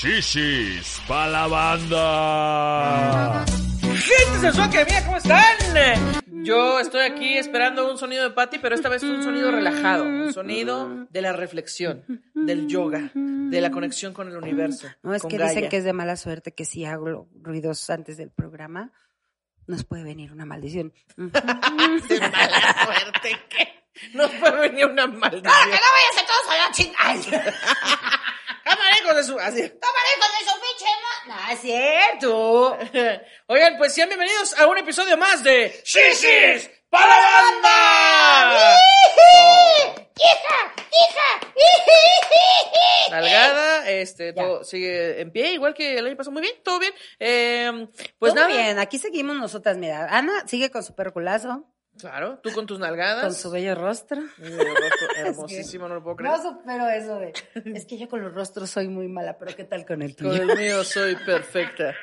[0.00, 3.44] Shishis pa' la banda.
[3.82, 5.58] Gente sensual que mía, ¿cómo están?
[6.42, 10.32] Yo estoy aquí esperando un sonido de Patty, pero esta vez un sonido relajado, un
[10.32, 14.88] sonido de la reflexión, del yoga, de la conexión con el universo.
[15.02, 15.50] No, es que Gaia.
[15.50, 18.92] dicen que es de mala suerte que si hago ruidos antes del programa,
[19.66, 20.94] nos puede venir una maldición.
[21.16, 23.68] de mala suerte que
[24.14, 25.42] nos puede venir una maldición.
[25.42, 28.16] ¡Que no vayas a todos a la chingada!
[28.64, 29.38] Camarejos de su...
[29.38, 29.60] Así.
[29.60, 32.78] ¡Camarejos de su pinche ma- No, es cierto.
[33.46, 38.76] Oigan, pues sean bienvenidos a un episodio más de Shishis para la banda.
[40.16, 40.74] ¡Hija!
[40.76, 41.46] ¡Hija!
[43.10, 44.42] Nalgada, este, Ya.
[44.42, 46.32] todo sigue en pie, igual que el año pasado.
[46.32, 46.92] Muy bien, todo bien.
[47.18, 48.54] Eh, pues Todo nada.
[48.56, 50.06] bien, aquí seguimos nosotras, mira.
[50.10, 51.64] Ana sigue con su perro culazo,
[52.00, 53.22] Claro, tú con tus nalgadas.
[53.24, 54.20] con su bello rostro.
[54.38, 56.32] Bello rostro hermosísimo, no lo puedo creer.
[56.36, 57.32] No supero eso de...
[57.74, 60.30] Es que yo con los rostros soy muy mala, pero ¿qué tal con el Con
[60.30, 60.42] tuyo?
[60.52, 61.94] el mío soy perfecta.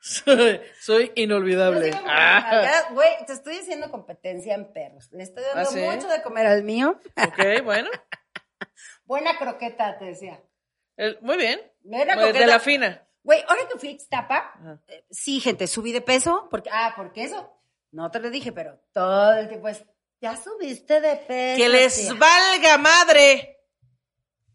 [0.00, 1.90] Soy, soy inolvidable.
[1.90, 2.86] con Ah.
[2.92, 5.08] Güey, te estoy haciendo competencia en perros.
[5.12, 5.78] Le estoy dando ¿Ah, sí?
[5.80, 6.98] mucho de comer al mío.
[7.16, 7.88] ok, bueno.
[9.04, 10.40] Buena croqueta, te decía.
[10.96, 11.60] El- muy bien.
[11.82, 13.06] Buena Pues de la fina.
[13.22, 17.22] Güey, ahora que fui a Ixtapa, eh, sí, gente, subí de peso, porque, ah, porque
[17.22, 17.56] eso,
[17.92, 19.84] no te lo dije, pero todo el tiempo es,
[20.20, 21.56] ya subiste de peso.
[21.62, 22.14] Que les tía".
[22.14, 23.48] valga madre.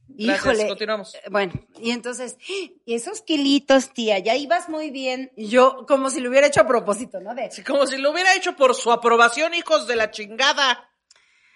[0.10, 0.68] Gracias, Híjole.
[0.68, 1.14] continuamos.
[1.16, 2.38] Eh, Bueno, y entonces,
[2.86, 5.32] y esos kilitos, tía, ya ibas muy bien.
[5.38, 7.36] Yo, como si lo hubiera hecho a propósito, ¿no?
[7.36, 10.90] De, Así como si lo hubiera hecho por su aprobación, hijos de la chingada.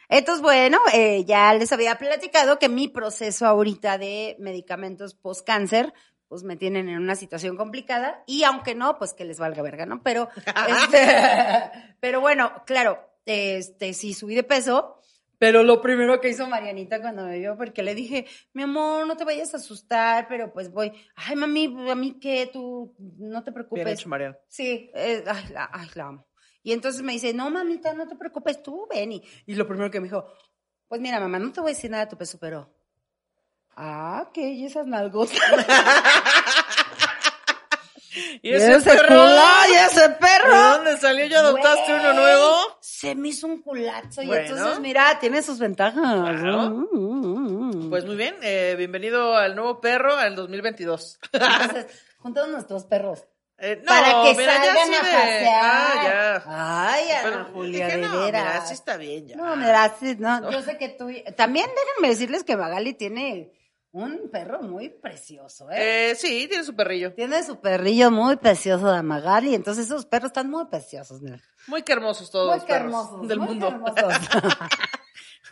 [0.10, 5.94] Entonces, bueno, eh, ya les había platicado que mi proceso ahorita de medicamentos post-cáncer,
[6.32, 9.86] pues me tienen en una situación complicada y aunque no, pues que les valga verga,
[9.86, 10.02] ¿no?
[10.02, 10.30] Pero,
[10.70, 14.98] este, pero bueno, claro, este, sí subí de peso,
[15.38, 19.18] pero lo primero que hizo Marianita cuando me vio, porque le dije, mi amor, no
[19.18, 23.52] te vayas a asustar, pero pues voy, ay, mami, a mí qué, tú, no te
[23.52, 23.84] preocupes.
[23.84, 24.38] Bien hecho, Mariana.
[24.48, 26.28] Sí, eh, ay, la, ay, la amo.
[26.64, 29.12] Y entonces me dice, no, mamita, no te preocupes, tú ven.
[29.12, 30.32] Y, y lo primero que me dijo,
[30.88, 32.74] pues mira, mamá, no te voy a decir nada de tu peso, pero...
[33.84, 34.52] Ah, ¿qué?
[34.52, 35.40] ¿Y esas nalgotas?
[38.44, 39.08] ¿Y ese ese perro?
[39.08, 39.42] culo?
[39.70, 40.54] ¿Y ese perro?
[40.54, 41.26] ¿De dónde salió?
[41.26, 42.78] ¿Ya adoptaste uno nuevo?
[42.80, 44.22] Se me hizo un culazo.
[44.24, 44.36] Bueno.
[44.36, 45.96] Y entonces, mira, tiene sus ventajas.
[46.04, 46.70] Claro.
[46.70, 47.90] Mm, mm, mm.
[47.90, 51.20] Pues muy bien, eh, bienvenido al nuevo perro al 2022.
[51.32, 51.88] Entonces,
[52.20, 53.26] juntamos nuestros perros.
[53.58, 55.64] Eh, no, para que mira, ya salgan sí a pasear.
[55.64, 56.44] Ah, ya.
[56.46, 58.44] Ay, Ana Julia, dije, de no, veras.
[58.44, 59.36] mira, sí está bien ya.
[59.38, 61.10] No, mira, sí, no, yo sé que tú...
[61.36, 63.52] También déjenme decirles que Magali tiene
[63.94, 66.12] un perro muy precioso, ¿eh?
[66.12, 67.14] Eh, sí, tiene su perrillo.
[67.14, 71.40] Tiene su perrillo muy precioso de Magali, entonces esos perros están muy preciosos, mira.
[71.68, 73.28] Muy que hermosos todos Muy los que perros hermosos.
[73.28, 73.68] del muy mundo.
[73.68, 73.98] hermosos.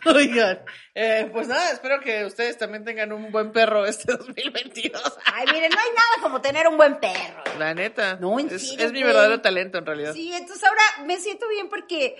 [0.05, 0.61] Oigan,
[0.95, 5.01] eh, pues nada, espero que ustedes también tengan un buen perro este 2022.
[5.25, 7.43] Ay, miren, no hay nada como tener un buen perro.
[7.57, 8.15] La neta.
[8.15, 10.13] No, es, es mi verdadero talento en realidad.
[10.13, 12.15] Sí, entonces ahora me siento bien porque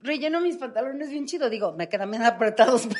[0.00, 1.50] relleno mis pantalones bien chido.
[1.50, 2.88] Digo, me quedan bien apretados.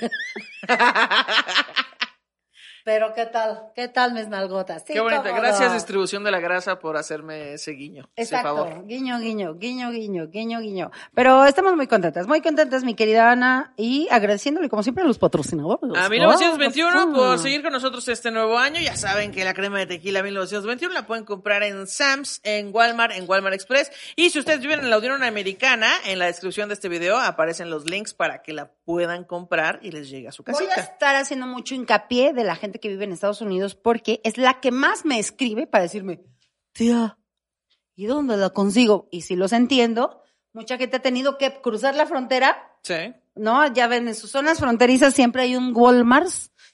[2.88, 3.64] Pero, ¿qué tal?
[3.74, 4.82] ¿Qué tal mis nalgotas?
[4.86, 5.20] Sí, Qué bonita.
[5.30, 5.74] Gracias, no.
[5.74, 8.08] distribución de la grasa, por hacerme ese guiño.
[8.16, 8.68] Ese favor.
[8.68, 10.90] Exacto, guiño, guiño, guiño, guiño, guiño, guiño.
[11.12, 15.18] Pero estamos muy contentas, muy contentas, mi querida Ana, y agradeciéndole como siempre a los
[15.18, 15.98] patrocinadores.
[16.02, 18.80] A 1921 Oh, por seguir con nosotros este nuevo año.
[18.80, 23.12] Ya saben que la crema de tequila 1921 la pueden comprar en Sam's, en Walmart,
[23.12, 23.92] en Walmart Express.
[24.16, 27.68] Y si ustedes viven en la Unión Americana, en la descripción de este video aparecen
[27.68, 31.14] los links para que la puedan comprar y les llegue a su Voy a estar
[31.14, 34.70] haciendo mucho hincapié de la gente que vive en Estados Unidos porque es la que
[34.70, 36.22] más me escribe para decirme,
[36.72, 37.18] tía,
[37.94, 39.06] ¿y dónde la consigo?
[39.12, 40.22] Y si los entiendo,
[40.54, 43.12] mucha gente ha tenido que cruzar la frontera, Sí.
[43.34, 43.70] ¿no?
[43.74, 46.30] Ya ven, en sus zonas fronterizas siempre hay un Walmart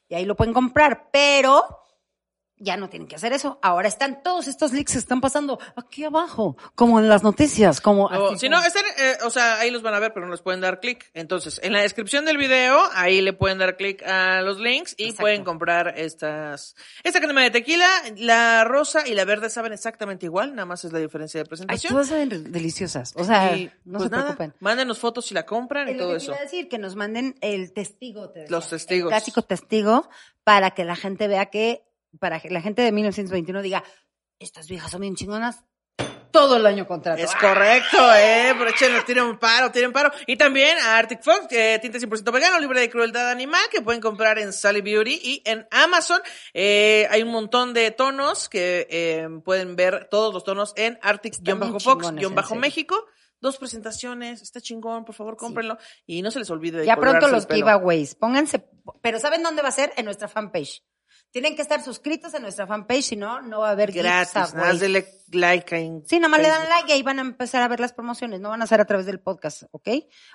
[0.09, 1.65] y ahí lo pueden comprar, pero
[2.57, 3.59] ya no tienen que hacer eso.
[3.63, 8.09] Ahora están todos estos links que están pasando aquí abajo, como en las noticias, como
[8.39, 10.61] si no, están, eh, o sea, ahí los van a ver, pero no les pueden
[10.61, 11.11] dar clic.
[11.15, 15.05] Entonces, en la descripción del video, ahí le pueden dar clic a los links y
[15.05, 15.23] Exacto.
[15.23, 17.87] pueden comprar estas, esta crema de tequila.
[18.17, 21.49] La rosa y la verde saben exactamente igual, nada más es la diferencia de Ay,
[21.49, 21.93] presentación.
[21.93, 23.13] todas saben deliciosas.
[23.17, 24.55] O sea, Y, no pues se nada, preocupen.
[24.61, 26.31] Mándenos fotos si la compran y todo que eso.
[26.33, 28.31] iba a decir, que nos manden el testigo.
[28.31, 28.57] te decía.
[28.57, 29.11] Los testigos.
[29.13, 30.09] El clásico testigo
[30.45, 31.85] para que la gente vea que,
[32.19, 33.85] para que la gente de 1921 diga,
[34.39, 35.65] estas viejas son bien chingonas,
[36.35, 37.23] todo el año contrato.
[37.23, 40.11] Es correcto, eh, pero échenos, tienen un paro, tienen paro.
[40.27, 44.01] Y también a Arctic Fox, eh, tinte 100% vegano, libre de crueldad animal, que pueden
[44.01, 46.21] comprar en Sally Beauty y en Amazon.
[46.53, 53.07] Eh, hay un montón de tonos que eh, pueden ver todos los tonos en Arctic-Fox-México.
[53.41, 55.79] Dos presentaciones, está chingón, por favor, cómprenlo.
[56.05, 58.17] Y no se les olvide de Ya pronto los giveaways.
[58.17, 58.67] Pónganse,
[59.03, 59.93] pero ¿saben dónde va a ser?
[59.97, 60.83] En nuestra fanpage.
[61.35, 64.55] Tienen que estar suscritos a nuestra fanpage, si no, no va a haber Gratis, nada
[64.55, 67.67] más dele like en Sí, nomás le dan like y ahí van a empezar a
[67.67, 69.89] ver las promociones, no van a ser a través del podcast, ¿ok?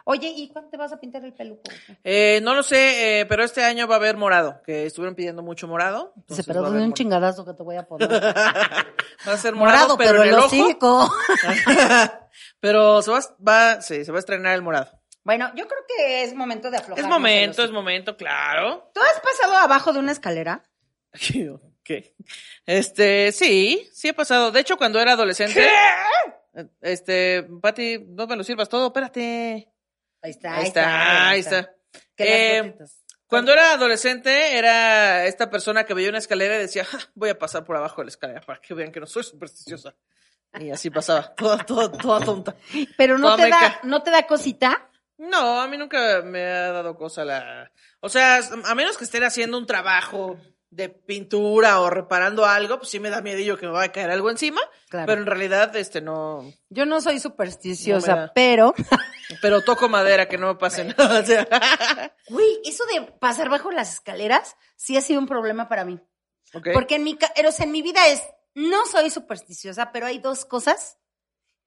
[0.04, 1.64] Oye, ¿y cuándo te vas a pintar el peluco?
[2.04, 5.42] Eh, no lo sé, eh, pero este año va a haber morado, que estuvieron pidiendo
[5.42, 6.12] mucho morado.
[6.18, 8.10] Entonces pero haber un chingadazo que te voy a poner.
[9.28, 11.14] Va a ser morado, Morado, pero, pero en el el hocico.
[12.60, 15.00] pero se va, va, sí, se va a estrenar el morado.
[15.24, 17.04] Bueno, yo creo que es momento de aflojar.
[17.04, 18.90] Es momento, es momento, claro.
[18.94, 20.64] ¿Tú has pasado abajo de una escalera?
[21.84, 22.16] ¿Qué?
[22.66, 24.52] Este, sí, sí he pasado.
[24.52, 25.68] De hecho, cuando era adolescente.
[26.82, 29.68] Este, Pati, no me lo sirvas todo, espérate.
[30.22, 31.74] Ahí está, Ahí está, ahí está.
[32.16, 32.24] Que
[32.80, 33.00] las Eh.
[33.30, 37.38] Cuando era adolescente, era esta persona que veía una escalera y decía, "Ja, voy a
[37.38, 39.96] pasar por abajo de la escalera para que vean que no soy supersticiosa.
[40.60, 42.56] Y así pasaba, toda, toda, toda tonta.
[42.98, 44.90] Pero no toda te, da, no te da cosita.
[45.18, 47.72] No, a mí nunca me ha dado cosa la...
[48.00, 50.40] O sea, a menos que estén haciendo un trabajo
[50.72, 54.12] de pintura o reparando algo, pues sí me da miedillo que me vaya a caer
[54.12, 54.62] algo encima.
[54.90, 55.08] Claro.
[55.08, 56.44] Pero en realidad, este, no...
[56.70, 58.32] Yo no soy No supersticiosa, da.
[58.34, 58.74] pero.
[59.44, 61.20] Pero toco madera, que no me pase nada.
[61.20, 61.48] o sea.
[62.30, 66.00] Uy, eso de pasar bajo las escaleras sí ha sido un problema para mí.
[66.56, 66.70] Ok.
[66.74, 67.16] Porque en mi,
[67.48, 68.24] o sea, en mi vida es,
[68.56, 70.98] no soy supersticiosa, pero hay dos cosas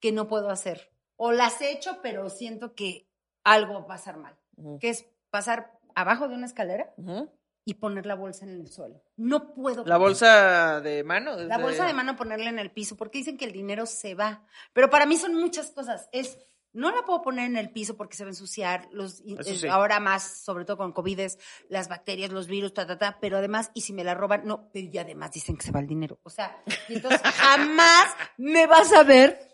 [0.01, 0.91] que no puedo hacer.
[1.15, 3.07] O las he hecho, pero siento que
[3.45, 4.37] algo va a pasar mal.
[4.57, 4.79] Ujú.
[4.79, 7.31] Que es pasar abajo de una escalera Ujú.
[7.65, 9.01] Y poner la bolsa en el suelo.
[9.15, 9.85] No puedo.
[9.85, 11.37] La bolsa de mano.
[11.37, 14.45] La bolsa de mano ponerla en el piso, porque dicen que el dinero se va.
[14.73, 16.09] Pero para mí son muchas cosas.
[16.11, 16.37] Es,
[16.73, 18.89] no la puedo poner en el piso porque se va a ensuciar.
[18.91, 19.67] Los, eh, sí.
[19.67, 21.39] Ahora más, sobre todo con COVID, es
[21.69, 23.17] las bacterias, los virus, ta, ta, ta.
[23.21, 25.79] Pero además, y si me la roban, no, pero y además dicen que se va
[25.79, 26.19] el dinero.
[26.23, 28.07] O sea, y entonces jamás
[28.37, 29.53] me vas a ver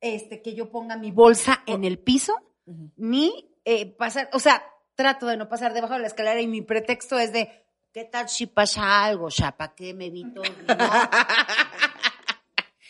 [0.00, 2.34] este, que yo ponga mi bolsa en el piso,
[2.96, 4.62] ni eh, pasar, o sea,
[4.98, 8.28] trato de no pasar debajo de la escalera y mi pretexto es de, ¿qué tal
[8.28, 9.26] si pasa algo?
[9.26, 10.42] O sea, ¿para qué me evito?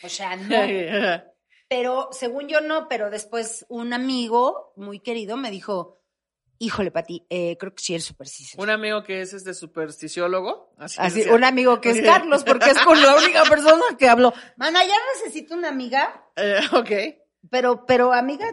[0.05, 0.55] O sea, no.
[1.69, 6.01] Pero según yo no, pero después un amigo muy querido me dijo,
[6.59, 8.63] híjole, Pati, eh, creo que sí eres supersticioso.
[8.63, 10.73] Un amigo que es este supersticiólogo.
[10.79, 14.33] Así, Así, un amigo que es Carlos, porque es con la única persona que habló.
[14.57, 16.91] Mana, ya necesito una amiga, Eh, ok.
[17.51, 18.47] pero, pero amiga,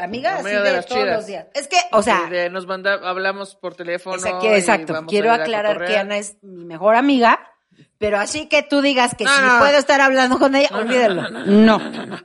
[0.00, 1.16] amiga así Amiga de, de todos chidas.
[1.16, 1.46] los días.
[1.54, 4.16] Es que, o sea, de- nos manda, hablamos por teléfono.
[4.16, 4.94] Exacto.
[4.96, 5.96] a Quiero aclarar que.
[5.96, 7.40] Ana es mi mejor amiga,
[7.98, 9.58] pero así que tú digas que No, si no.
[9.58, 11.30] puedo estar hablando con ella, No, no, olvídalo.
[11.30, 12.16] no, No, no,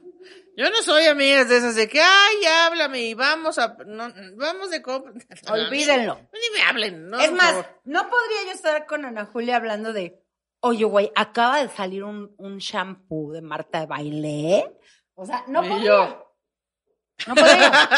[0.56, 4.70] Yo no soy amiga de esas de que, ay, háblame y vamos a, no, vamos
[4.70, 5.12] de compra.
[5.52, 6.20] Olvídenlo.
[6.32, 7.20] Ni me hablen, ¿no?
[7.20, 7.66] es más, favor.
[7.86, 10.22] no podría yo estar con Ana Julia hablando de,
[10.60, 14.78] oye, güey, acaba de salir un, un shampoo de Marta de baile.
[15.16, 15.86] O sea, no Y podría.
[15.88, 16.23] yo.
[17.28, 17.90] No podría.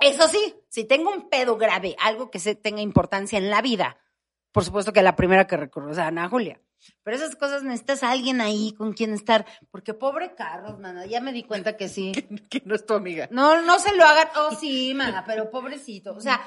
[0.00, 3.96] Eso sí, si tengo un pedo grave, algo que se tenga importancia en la vida,
[4.52, 6.60] por supuesto que la primera que recurro es a Ana Julia.
[7.02, 9.46] Pero esas cosas necesitas a alguien ahí con quien estar.
[9.70, 12.12] Porque pobre Carlos, mana, ya me di cuenta que sí.
[12.50, 13.28] que no es tu amiga.
[13.30, 14.28] No, no se lo hagan.
[14.36, 16.14] Oh, sí, mana, pero pobrecito.
[16.14, 16.40] O sea,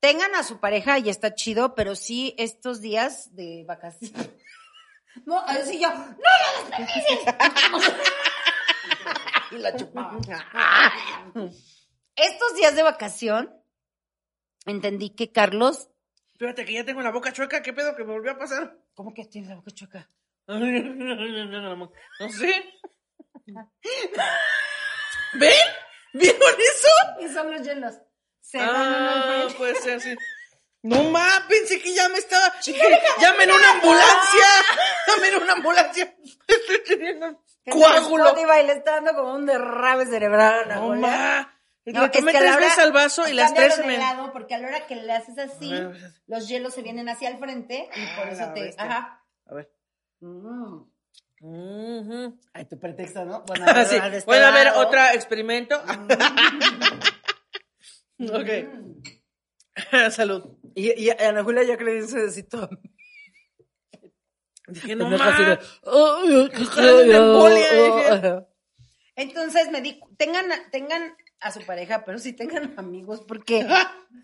[0.00, 4.30] tengan a su pareja y está chido, pero sí estos días de vacaciones.
[5.24, 7.20] No, así yo, no lo desperdicies.
[9.50, 10.18] Y la chupaba.
[12.16, 13.54] Estos días de vacación,
[14.64, 15.88] entendí que Carlos.
[16.32, 17.62] Espérate, que ya tengo la boca chueca.
[17.62, 18.78] ¿Qué pedo que me volvió a pasar?
[18.94, 20.08] ¿Cómo que tiene la boca chueca?
[20.48, 22.64] No sé.
[25.34, 25.52] ¿Ven?
[26.12, 26.88] ¿Vieron eso?
[27.20, 27.94] Y son los hielos.
[28.40, 30.14] Se van uno Ah, puede ser así.
[30.88, 32.52] No ma, pensé que ya me estaba.
[32.64, 32.80] Dije,
[33.20, 34.46] llamen una ambulancia.
[35.08, 36.14] Llamen una ambulancia.
[36.46, 38.26] Estoy teniendo coágulo.
[38.28, 41.06] Spotify le está dando como un derrame cerebral a No Julia.
[41.08, 41.52] ma.
[41.86, 43.96] No, Le tomé es que a la tres veces al vaso y las tres me.
[43.96, 46.12] lado, porque a la hora que le haces así, A ver.
[46.26, 48.62] los hielos se vienen hacia el frente y por Ah, eso la te.
[48.62, 48.84] bestia.
[48.84, 49.24] Ajá.
[49.46, 49.70] A ver.
[50.20, 50.82] Mm.
[52.54, 53.42] Ay, tu pretexto, ¿no?
[53.46, 53.96] Bueno, Ah, sí.
[53.96, 55.80] al de este Voy a ver otro experimento.
[58.18, 58.50] ok.
[60.10, 60.44] Salud.
[60.74, 62.68] Y, y Ana Julia ya cree en su besito.
[64.68, 65.60] Dije, no Pendeja así de, ma.
[66.24, 67.96] "Ay, qué Ojalá me embolia", feo".
[67.96, 68.08] dije.
[68.10, 68.46] Ajá.
[69.14, 73.66] Entonces me di, tengan, tengan a su pareja, pero sí tengan amigos, porque,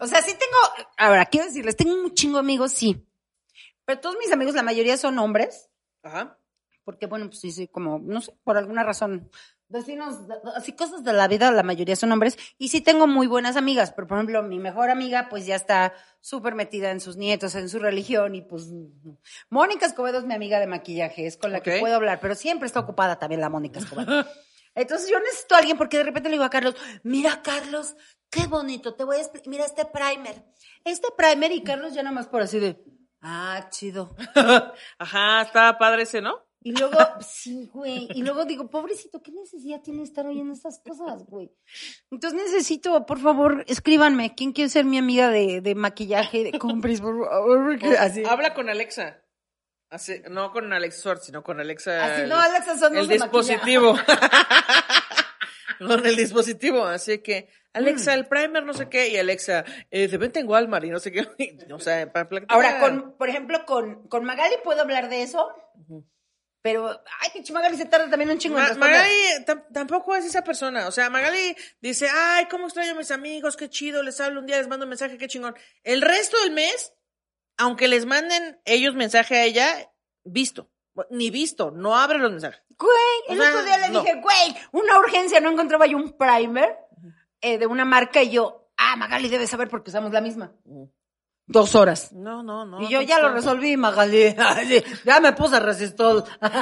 [0.01, 3.07] o sea, sí tengo, ahora, quiero decirles, tengo un chingo de amigos, sí.
[3.85, 5.71] Pero todos mis amigos, la mayoría son hombres,
[6.03, 6.39] Ajá.
[6.85, 9.31] porque, bueno, pues sí, sí, como, no sé, por alguna razón,
[9.73, 10.19] vecinos,
[10.55, 13.93] así cosas de la vida, la mayoría son hombres, y sí tengo muy buenas amigas,
[13.93, 17.69] pero por ejemplo, mi mejor amiga, pues ya está súper metida en sus nietos, en
[17.69, 18.69] su religión, y pues,
[19.51, 22.67] Mónica Escobedo es mi amiga de maquillaje, es con la que puedo hablar, pero siempre
[22.67, 24.25] está ocupada también la Mónica Escobedo.
[24.75, 27.97] Entonces yo necesito a alguien porque de repente le digo a Carlos, mira Carlos,
[28.31, 30.45] qué bonito, te voy a explicar, mira este primer,
[30.85, 32.83] este primer y Carlos ya nada más por así de,
[33.23, 34.17] Ah, chido.
[34.99, 36.45] Ajá, estaba padre ese, ¿no?
[36.65, 38.09] Y luego, sí, güey.
[38.15, 41.51] Y luego digo, pobrecito, ¿qué necesidad tiene estar oyendo estas cosas, güey?
[42.11, 44.35] Entonces necesito, por favor, escríbanme.
[44.35, 47.65] ¿Quién quiere ser mi amiga de, de maquillaje de compras, por favor?
[47.81, 48.23] Porque Así.
[48.25, 49.19] Habla con Alexa.
[49.91, 52.03] Así, no con Alex Suárez, sino con Alexa.
[52.15, 53.95] Así, el- no, Alexa son el los de dispositivo.
[55.79, 56.85] con el dispositivo.
[56.85, 59.09] Así que, Alexa, el primer, no sé qué.
[59.09, 61.27] Y Alexa, eh, de venta en Walmart y no sé qué.
[61.71, 62.57] o sea, para platicar.
[62.57, 65.47] Ahora, con, por ejemplo, con, con Magali puedo hablar de eso,
[66.63, 66.89] pero,
[67.21, 68.97] ay, pinche Magali se tarda también un chingo en Ma- responder.
[68.97, 70.87] Magali tam- tampoco es esa persona.
[70.87, 74.47] O sea, Magali dice, ay, cómo extraño a mis amigos, qué chido, les hablo un
[74.47, 75.55] día, les mando un mensaje, qué chingón.
[75.83, 76.95] El resto del mes,
[77.59, 79.93] aunque les manden ellos mensaje a ella,
[80.25, 80.71] visto.
[81.11, 82.63] Ni visto, no abre los mensajes.
[82.79, 82.93] Güey,
[83.29, 84.03] el O sea, otro día le no.
[84.03, 86.77] dije, güey, una urgencia, no encontraba yo un primer
[87.41, 90.53] eh, de una marca y yo, ah, Magali debe saber porque usamos la misma.
[91.47, 92.13] Dos horas.
[92.13, 92.81] No, no, no.
[92.83, 94.35] y yo ya lo resolví, Magali.
[95.05, 96.25] ya me puse resistol.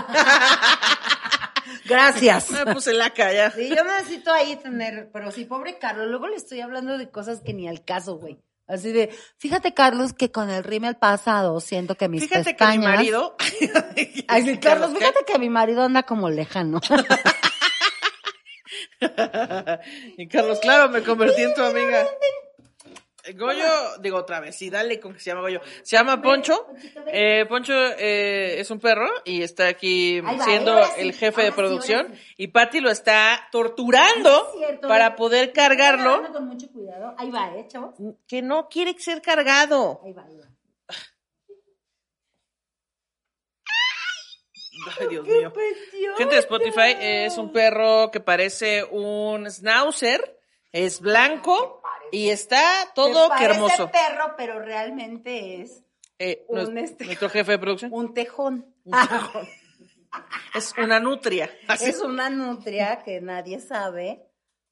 [1.85, 2.51] Gracias.
[2.65, 3.51] Me puse laca ya.
[3.51, 7.41] Sí, yo necesito ahí tener, pero sí, pobre Carlos, luego le estoy hablando de cosas
[7.41, 8.39] que ni al caso, güey.
[8.69, 12.79] Así de, fíjate, Carlos, que con el rímel pasado siento que mis Fíjate que mi
[12.79, 13.35] marido.
[14.29, 16.81] Ay, sí, Carlos, fíjate que mi marido anda como lejano.
[20.17, 22.07] y Carlos, claro, me convertí en tu amiga.
[23.35, 25.61] Goyo, digo otra vez, sí, dale con que se llama Goyo.
[25.83, 26.67] Se llama Poncho.
[27.07, 31.49] Eh, Poncho eh, es un perro y está aquí va, siendo sí, el jefe de
[31.49, 32.15] sí, producción.
[32.15, 32.35] sí.
[32.39, 36.15] Y Patty lo está torturando es para poder cargarlo.
[36.15, 37.15] Anda Con mucho cuidado.
[37.19, 37.95] Ahí va, ¿eh, chavos?
[38.27, 40.01] Que no quiere ser cargado.
[40.05, 40.47] Ahí va, ahí va.
[45.01, 45.53] Ay, Dios mío.
[46.17, 50.40] Gente de Spotify, es un perro que parece un schnauzer.
[50.73, 52.63] Es blanco y está
[52.95, 53.91] todo que hermoso.
[53.91, 55.83] perro, pero realmente es
[56.19, 57.91] Eh, un este- nuestro jefe de producción.
[57.93, 58.75] un tejón.
[60.55, 61.49] Es una nutria.
[61.69, 61.89] Así.
[61.91, 64.27] Es una nutria que nadie sabe.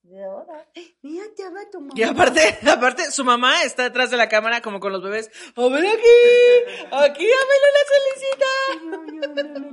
[0.08, 0.66] De ahora.
[1.02, 1.92] Mira, te habla tu mamá.
[1.94, 5.30] Y aparte, aparte, su mamá está detrás de la cámara como con los bebés.
[5.54, 6.86] ¡A ver aquí!
[6.92, 9.68] ¡Aquí, dame la solicita!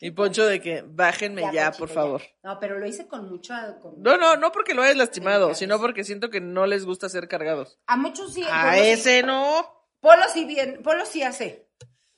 [0.00, 2.22] Y Poncho de que, bájenme ya, por favor.
[2.42, 3.54] No, pero lo hice con mucho.
[3.82, 7.08] con- No, no, no porque lo hayas lastimado, sino porque siento que no les gusta
[7.08, 7.78] ser cargados.
[7.86, 8.42] A muchos sí.
[8.50, 9.66] A sí- ese no.
[10.00, 11.68] Polo sí bien, Polo sí hace.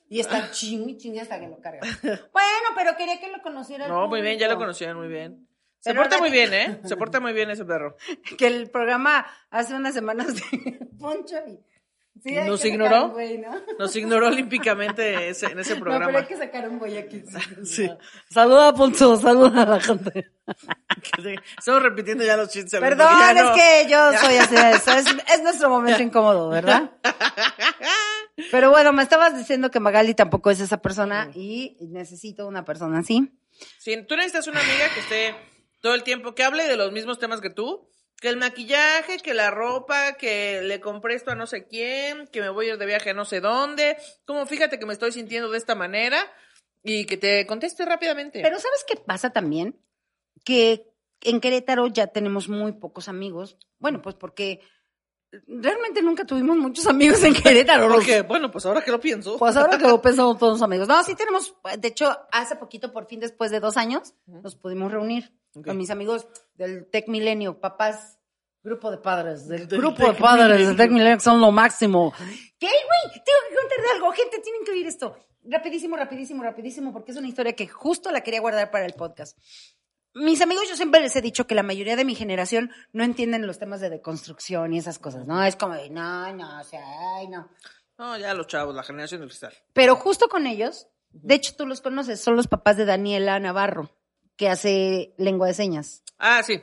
[0.07, 1.81] Y está ching y ching hasta que lo carga.
[2.01, 3.85] Bueno, pero quería que lo conociera.
[3.85, 5.47] el No, muy bien, ya lo conocían muy bien.
[5.85, 6.79] Se Pero porta muy bien, ¿eh?
[6.83, 7.95] Se porta muy bien ese perro.
[8.39, 11.59] Que el programa hace unas semanas de Poncho y.
[12.23, 13.09] Sí, ¿Nos ignoró?
[13.09, 13.61] ¿no?
[13.77, 16.27] Nos ignoró olímpicamente ese- en ese No, pero hay programa.
[16.27, 17.21] que sacar un güey aquí.
[17.65, 17.87] Sí.
[18.31, 20.31] Saluda a Poncho, saluda a la gente.
[21.59, 22.79] Estamos repitiendo ya los chistes.
[22.79, 24.91] Perdón, no- es que yo soy así de eso.
[24.91, 26.89] Es, es nuestro momento incómodo, ¿verdad?
[28.49, 32.99] Pero bueno, me estabas diciendo que Magali tampoco es esa persona y necesito una persona
[32.99, 33.31] así.
[33.77, 35.35] Sí, tú necesitas una amiga que esté
[35.85, 37.87] todo el tiempo, que hable de los mismos temas que tú,
[38.19, 42.41] que el maquillaje, que la ropa, que le compré esto a no sé quién, que
[42.41, 45.11] me voy a ir de viaje a no sé dónde, como fíjate que me estoy
[45.11, 46.17] sintiendo de esta manera
[46.81, 48.41] y que te conteste rápidamente.
[48.41, 49.79] Pero ¿sabes qué pasa también?
[50.43, 50.87] Que
[51.21, 53.55] en Querétaro ya tenemos muy pocos amigos.
[53.77, 54.61] Bueno, pues porque
[55.47, 57.83] realmente nunca tuvimos muchos amigos en Querétaro.
[57.89, 59.37] los- Porque, bueno, pues ahora que lo pienso.
[59.37, 60.87] Pues ahora que lo pensamos todos amigos.
[60.87, 64.91] No, sí tenemos, de hecho, hace poquito, por fin, después de dos años, nos pudimos
[64.91, 65.65] reunir Ok.
[65.67, 68.19] con mis amigos del Tec Milenio, papás,
[68.63, 70.67] grupo de padres, del, Del grupo de padres Milenio.
[70.69, 72.13] del Tec Milenio, que son lo máximo.
[72.59, 73.13] ¿Qué, güey?
[73.13, 74.11] Tengo que contar de algo.
[74.11, 75.17] Gente, tienen que oír esto.
[75.43, 79.37] Rapidísimo, rapidísimo, rapidísimo, porque es una historia que justo la quería guardar para el podcast.
[80.15, 83.45] Mis amigos, yo siempre les he dicho que la mayoría de mi generación no entienden
[83.45, 85.43] los temas de deconstrucción y esas cosas, ¿no?
[85.43, 86.81] Es como de, no, no, o sea,
[87.17, 87.49] ay, no.
[87.97, 89.53] No, ya los chavos, la generación del cristal.
[89.73, 93.89] Pero justo con ellos, de hecho tú los conoces, son los papás de Daniela Navarro,
[94.37, 96.03] que hace lengua de señas.
[96.17, 96.61] Ah, sí.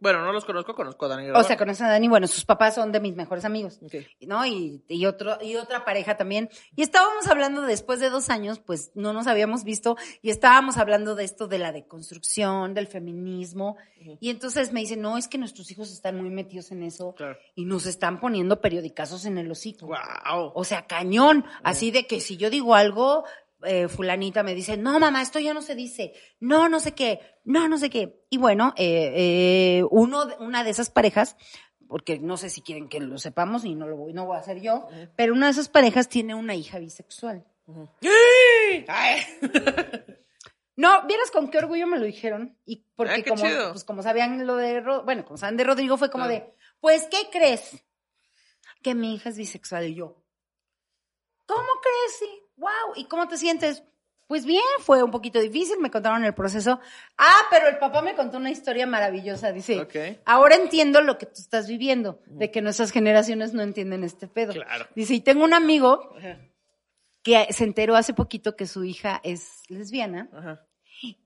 [0.00, 2.74] Bueno, no los conozco, conozco a Dani O sea, conocen a Dani, bueno, sus papás
[2.74, 3.80] son de mis mejores amigos.
[4.20, 4.44] ¿no?
[4.44, 6.50] Y, y otro, y otra pareja también.
[6.76, 11.14] Y estábamos hablando después de dos años, pues no nos habíamos visto, y estábamos hablando
[11.14, 13.78] de esto de la deconstrucción, del feminismo.
[14.20, 17.38] Y entonces me dicen, no, es que nuestros hijos están muy metidos en eso Claro.
[17.54, 19.86] y nos están poniendo periodicazos en el hocico.
[19.86, 20.52] Wow.
[20.54, 21.46] O sea, cañón.
[21.62, 23.24] Así de que si yo digo algo,
[23.64, 26.12] eh, fulanita me dice, no, mamá, esto ya no se dice.
[26.40, 27.20] No, no sé qué.
[27.44, 28.24] No, no sé qué.
[28.30, 29.12] Y bueno, eh,
[29.80, 31.36] eh, uno, una de esas parejas,
[31.88, 34.40] porque no sé si quieren que lo sepamos y no lo voy, no voy a
[34.40, 37.44] hacer yo, pero una de esas parejas tiene una hija bisexual.
[40.76, 42.58] No, vieras con qué orgullo me lo dijeron.
[42.66, 45.96] Y porque Ah, qué como, pues como sabían lo de, bueno, como saben de Rodrigo,
[45.96, 46.46] fue como Claro.
[46.46, 47.80] de, pues, ¿qué crees?
[48.82, 50.20] Que mi hija es bisexual y yo.
[51.46, 52.32] ¿Cómo crees?
[52.56, 52.94] Wow.
[52.96, 53.82] ¿Y cómo te sientes?
[54.26, 56.80] Pues bien, fue un poquito difícil, me contaron el proceso.
[57.18, 59.52] Ah, pero el papá me contó una historia maravillosa.
[59.52, 60.20] Dice, Ok.
[60.24, 64.54] ahora entiendo lo que tú estás viviendo, de que nuestras generaciones no entienden este pedo.
[64.54, 64.86] Claro.
[64.94, 66.14] Dice, y tengo un amigo
[67.22, 70.66] que se enteró hace poquito que su hija es lesbiana Ajá.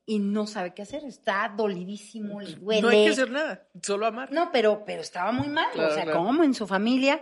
[0.04, 1.04] y no sabe qué hacer.
[1.04, 2.82] Está dolidísimo, le duele.
[2.82, 4.32] No hay que hacer nada, solo amar.
[4.32, 5.70] No, pero, pero estaba muy mal.
[5.73, 6.18] Claro, o sea, claro.
[6.25, 7.20] como en su familia.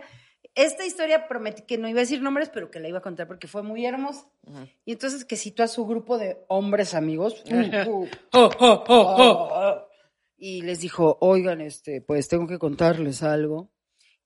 [0.57, 3.27] Esta historia prometí que no iba a decir nombres, pero que la iba a contar
[3.27, 4.27] porque fue muy hermosa.
[4.85, 7.43] Y entonces que citó a su grupo de hombres amigos.
[7.51, 9.49] uh, uh, oh, oh.
[9.51, 9.87] oh,
[10.35, 13.71] y les dijo, oigan, este, pues tengo que contarles algo.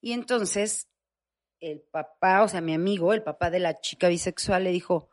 [0.00, 0.88] Y entonces
[1.60, 5.10] el papá, o sea, mi amigo, el papá de la chica bisexual, le dijo,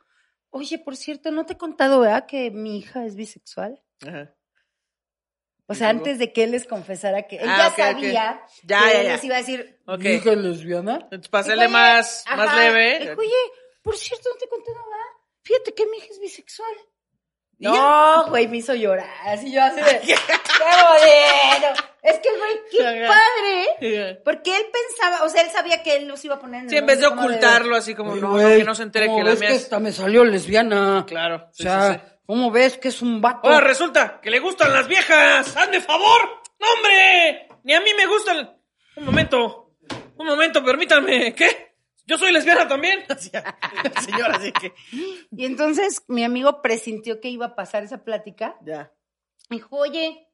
[0.52, 3.84] oye, por cierto, ¿no te he contado, verdad, que mi hija es bisexual?
[4.08, 4.34] Ajá.
[5.70, 7.78] O ¿Y sea, antes de que él les confesara que él Ah, ya ok, ok.
[7.78, 9.14] sabía Ya, que ya, él ya.
[9.14, 10.00] les iba a decir, Ok.
[10.00, 11.08] "¿Mi hija es lesbiana?
[11.12, 12.60] Entonces, Dijo, más, "Oye, más ajá".
[12.60, 13.00] leve.
[13.00, 13.36] Dijo, Oye,
[13.84, 15.04] por cierto, no te he contado nada.
[15.44, 16.74] Fíjate que mi hija es bisexual.
[17.60, 19.10] No, güey, me hizo llorar.
[19.26, 21.82] Así yo así de, ¡qué bonito!
[22.02, 23.14] Es que, güey, qué Ajá.
[23.14, 24.22] padre.
[24.24, 26.76] Porque él pensaba, o sea, él sabía que él los iba a poner en Sí,
[26.78, 29.08] el en vez de ocultarlo así como, Oye, no, güey, no, que no se entere
[29.08, 29.62] ¿cómo que la mía que es...
[29.64, 31.04] esta me salió lesbiana?
[31.08, 31.48] Claro.
[31.50, 32.14] O sí, sea, sí, sí.
[32.30, 33.50] ¿Cómo ves que es un vato?
[33.50, 35.58] Ahora resulta que le gustan las viejas.
[35.58, 36.44] ¡Hazme favor!
[36.60, 37.48] ¡No, hombre!
[37.64, 38.56] Ni a mí me gustan.
[38.98, 39.74] Un momento.
[40.16, 41.34] Un momento, permítanme.
[41.34, 41.74] ¿Qué?
[42.06, 43.04] Yo soy lesbiana también.
[43.10, 43.32] Así,
[44.06, 44.76] Señora, así que.
[45.32, 48.56] Y entonces mi amigo presintió que iba a pasar esa plática.
[48.62, 48.94] Ya.
[49.50, 50.28] Dijo, oye,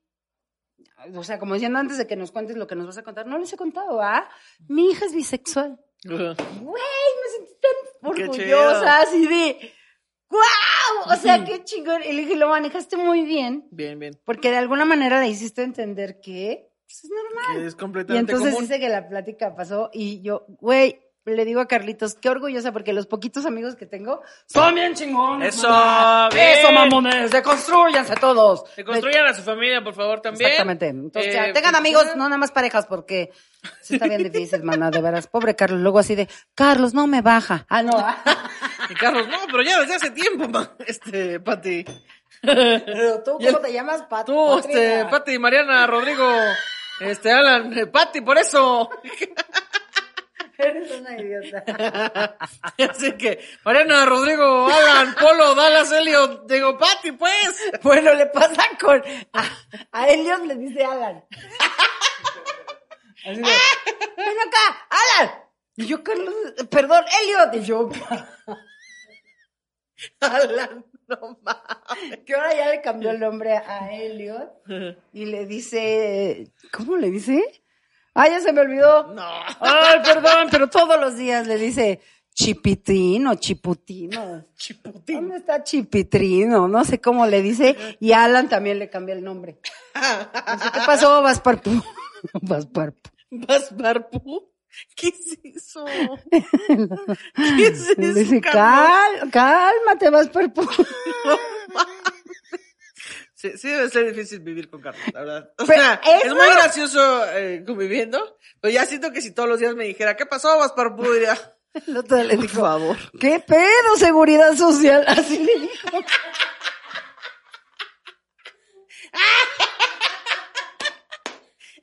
[1.16, 3.26] o sea, como diciendo antes de que nos cuentes lo que nos vas a contar,
[3.26, 4.30] no les he contado, ¿ah?
[4.68, 5.80] Mi hija es bisexual.
[6.04, 9.74] Güey, me sentí tan orgullosa, así de,
[10.36, 11.14] ¡guau!
[11.14, 12.02] O sea, qué chingón.
[12.04, 14.18] Y le dije, lo manejaste muy bien, Bien, bien.
[14.26, 17.66] porque de alguna manera le hiciste entender que pues, es normal.
[17.66, 18.68] Es Y completamente entonces común.
[18.68, 22.94] dice que la plática pasó y yo, güey, le digo a Carlitos, qué orgullosa, porque
[22.94, 25.56] los poquitos amigos que tengo Son bien chingones.
[25.58, 26.30] Eso, mamá.
[26.32, 26.60] bien.
[26.60, 27.32] Eso, mamones.
[27.32, 28.64] Deconstruyanse todos.
[28.76, 30.46] Que construyan a su familia, por favor, también.
[30.52, 30.88] Exactamente.
[30.90, 33.32] Entonces, Eh, ya, tengan pues, amigos, no nada más parejas, porque
[33.82, 35.26] sí está bien difícil, mana, de veras.
[35.26, 37.66] Pobre Carlos, luego así de, Carlos, no me baja.
[37.70, 37.98] Ah, no.
[38.90, 40.48] Y Carlos, no, pero ya desde hace tiempo.
[40.86, 41.86] Este, Pati.
[42.42, 44.26] Pero tú, el- ¿cómo te llamas, Pat?
[44.26, 45.06] Tú, este?
[45.06, 46.28] Pati, Mariana, Rodrigo,
[47.00, 48.90] este, Alan, eh, Pati, por eso.
[50.58, 52.38] Eres una idiota.
[52.90, 57.72] Así que, Mariana, Rodrigo, Alan, Polo, Dallas, Elliot, digo, Pati, pues.
[57.82, 59.44] Bueno, le pasa con, a,
[59.92, 61.24] a Elliot le dice Alan.
[63.26, 65.32] Así de, ven acá, Alan.
[65.78, 66.34] Y yo, Carlos,
[66.70, 67.54] perdón, Elliot.
[67.56, 67.90] Y yo,
[70.20, 72.20] Alan, no mames.
[72.26, 74.52] que ahora ya le cambió el nombre a Elliot.
[75.14, 77.44] Y le dice, ¿cómo le dice?
[78.14, 79.08] Ah, ya se me olvidó.
[79.14, 79.28] No.
[79.60, 82.00] Ay, perdón, pero todos los días le dice
[82.34, 84.44] chipitín o chiputino.
[84.56, 85.16] Chiputín.
[85.16, 86.68] ¿Dónde está chipitrino?
[86.68, 87.76] No sé cómo le dice.
[88.00, 89.60] Y Alan también le cambia el nombre.
[89.94, 91.72] ¿Qué pasó, Vasparpu?
[92.42, 93.10] Vasparpu.
[93.32, 94.50] ¿Vas, Barpu?
[94.96, 95.86] ¿Qué es eso?
[96.32, 97.94] ¿Qué es eso?
[97.98, 98.52] Dice, Carlos?
[98.54, 100.68] Cal, cálmate, Vasparpu.
[103.38, 105.50] Sí, sí debe ser difícil vivir con Carlos, la verdad.
[105.60, 109.60] O Pero sea, es muy gracioso eh, conviviendo, pero ya siento que si todos los
[109.60, 111.04] días me dijera, ¿qué pasó, Vasparpu?
[111.12, 111.38] Diría,
[111.86, 112.98] El otro le por dijo, favor.
[113.20, 115.04] ¿qué pedo, seguridad social?
[115.06, 115.88] Así le dijo.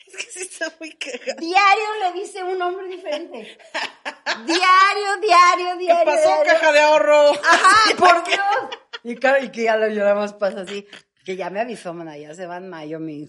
[0.06, 1.01] Es que sí está muy cagado.
[1.38, 3.58] Diario le dice un nombre diferente.
[4.46, 6.04] Diario, diario, ¿Qué diario.
[6.04, 6.52] pasó, diario.
[6.52, 7.30] caja de ahorro?
[7.32, 8.78] Ajá, por Dios.
[9.04, 10.86] Y, claro, y que ya lo nada más pasa así.
[11.24, 13.26] Que ya me avisó, mana, ya se va en mayo mi.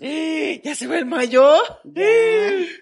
[0.64, 1.56] ¿Ya se va el mayo?
[1.84, 2.04] Ya.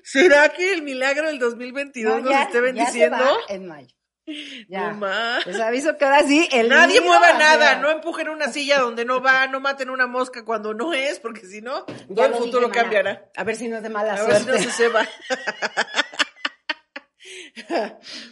[0.03, 3.17] ¿Será que el milagro del 2022 No, nos ya- esté ya se bendiciendo?
[3.17, 3.95] va en mayo.
[4.69, 4.91] Ya.
[4.91, 5.45] No más.
[5.45, 9.05] Les aviso que ahora sí, el Nadie nido mueva nada, no empujen una silla donde
[9.05, 12.33] no va, no maten una mosca cuando no es, porque si no, todo Ya el
[12.35, 13.29] futuro cambiará.
[13.35, 14.71] A ver si no es de mala A ver si no suerte.
[14.71, 14.89] se.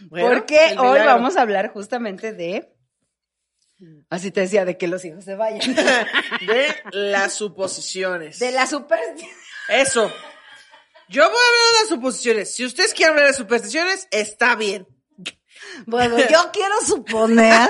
[0.10, 2.74] Bueno, Porque hoy vamos a hablar justamente de.
[4.10, 5.60] Así te decía, de que los hijos se vayan.
[5.76, 8.40] de las suposiciones.
[8.40, 9.32] De la superstición.
[9.70, 10.12] Eso.
[11.08, 12.56] Yo voy a hablar de las suposiciones.
[12.56, 14.88] Si ustedes quieren hablar de supersticiones, está bien.
[15.86, 17.70] Bueno, yo quiero suponer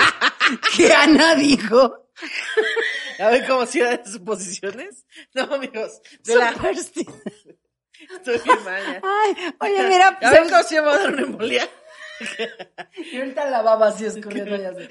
[0.76, 2.08] que Ana dijo.
[3.20, 5.06] A ver cómo si suposiciones.
[5.34, 6.02] No, amigos.
[6.24, 6.50] De la...
[6.50, 9.02] Estoy bien mal.
[9.04, 11.70] Ay, oye, mira, A ver cómo se llama dar una embolia.
[13.12, 14.90] Y ahorita la baba así escurriendo ya sé.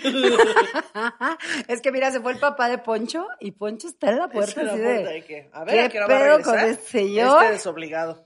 [1.68, 4.50] Es que mira, se fue el papá de Poncho y Poncho está en la puerta
[4.52, 5.14] Es una así puerta de.
[5.14, 7.42] de que, a ver, ¿qué ¿a qué hora va a pedo con este señor?
[7.42, 8.24] Este desobligado.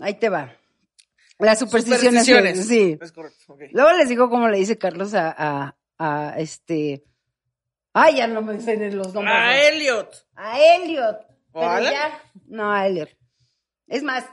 [0.00, 0.56] Ahí te va.
[1.38, 2.26] Las supersticiones.
[2.26, 2.66] Supersticiones.
[2.66, 2.98] Sí.
[3.00, 3.44] Es correcto.
[3.48, 3.62] ok.
[3.72, 7.04] Luego les digo cómo le dice Carlos a, a, a este.
[7.92, 9.34] Ay, ya no me ni los nombres.
[9.36, 10.26] A Elliot.
[10.34, 11.20] A Elliot.
[11.52, 11.92] ¿O Pero Alan?
[11.92, 12.22] ya.
[12.46, 13.10] No, a Elliot.
[13.86, 14.24] Es más,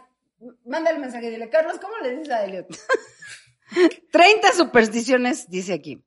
[0.66, 2.68] manda el mensaje y dile, Carlos, ¿cómo le dices a Elliot?
[4.12, 6.04] 30 supersticiones, dice aquí.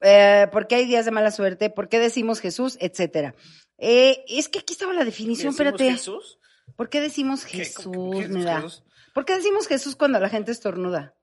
[0.00, 1.70] Eh, ¿Por qué hay días de mala suerte?
[1.70, 2.76] ¿Por qué decimos Jesús?
[2.80, 3.34] Etcétera.
[3.78, 5.92] Eh, es que aquí estaba la definición, ¿Decimos espérate.
[5.92, 6.38] Jesús?
[6.76, 7.58] ¿Por qué decimos ¿Qué?
[7.58, 8.56] Jesús, ¿Cómo que me da?
[8.60, 8.84] Jesús?
[9.18, 11.16] ¿Por qué decimos Jesús cuando la gente estornuda?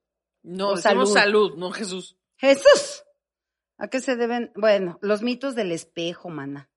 [0.44, 1.54] No, O decimos salud.
[1.54, 2.18] salud, no Jesús.
[2.36, 3.06] Jesús.
[3.78, 4.52] ¿A qué se deben?
[4.54, 6.70] Bueno, los mitos del espejo, mana.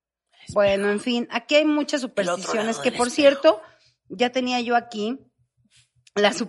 [0.53, 3.15] Bueno, en fin, aquí hay muchas supersticiones que, por espejo.
[3.15, 3.61] cierto,
[4.07, 5.19] ya tenía yo aquí
[6.15, 6.31] la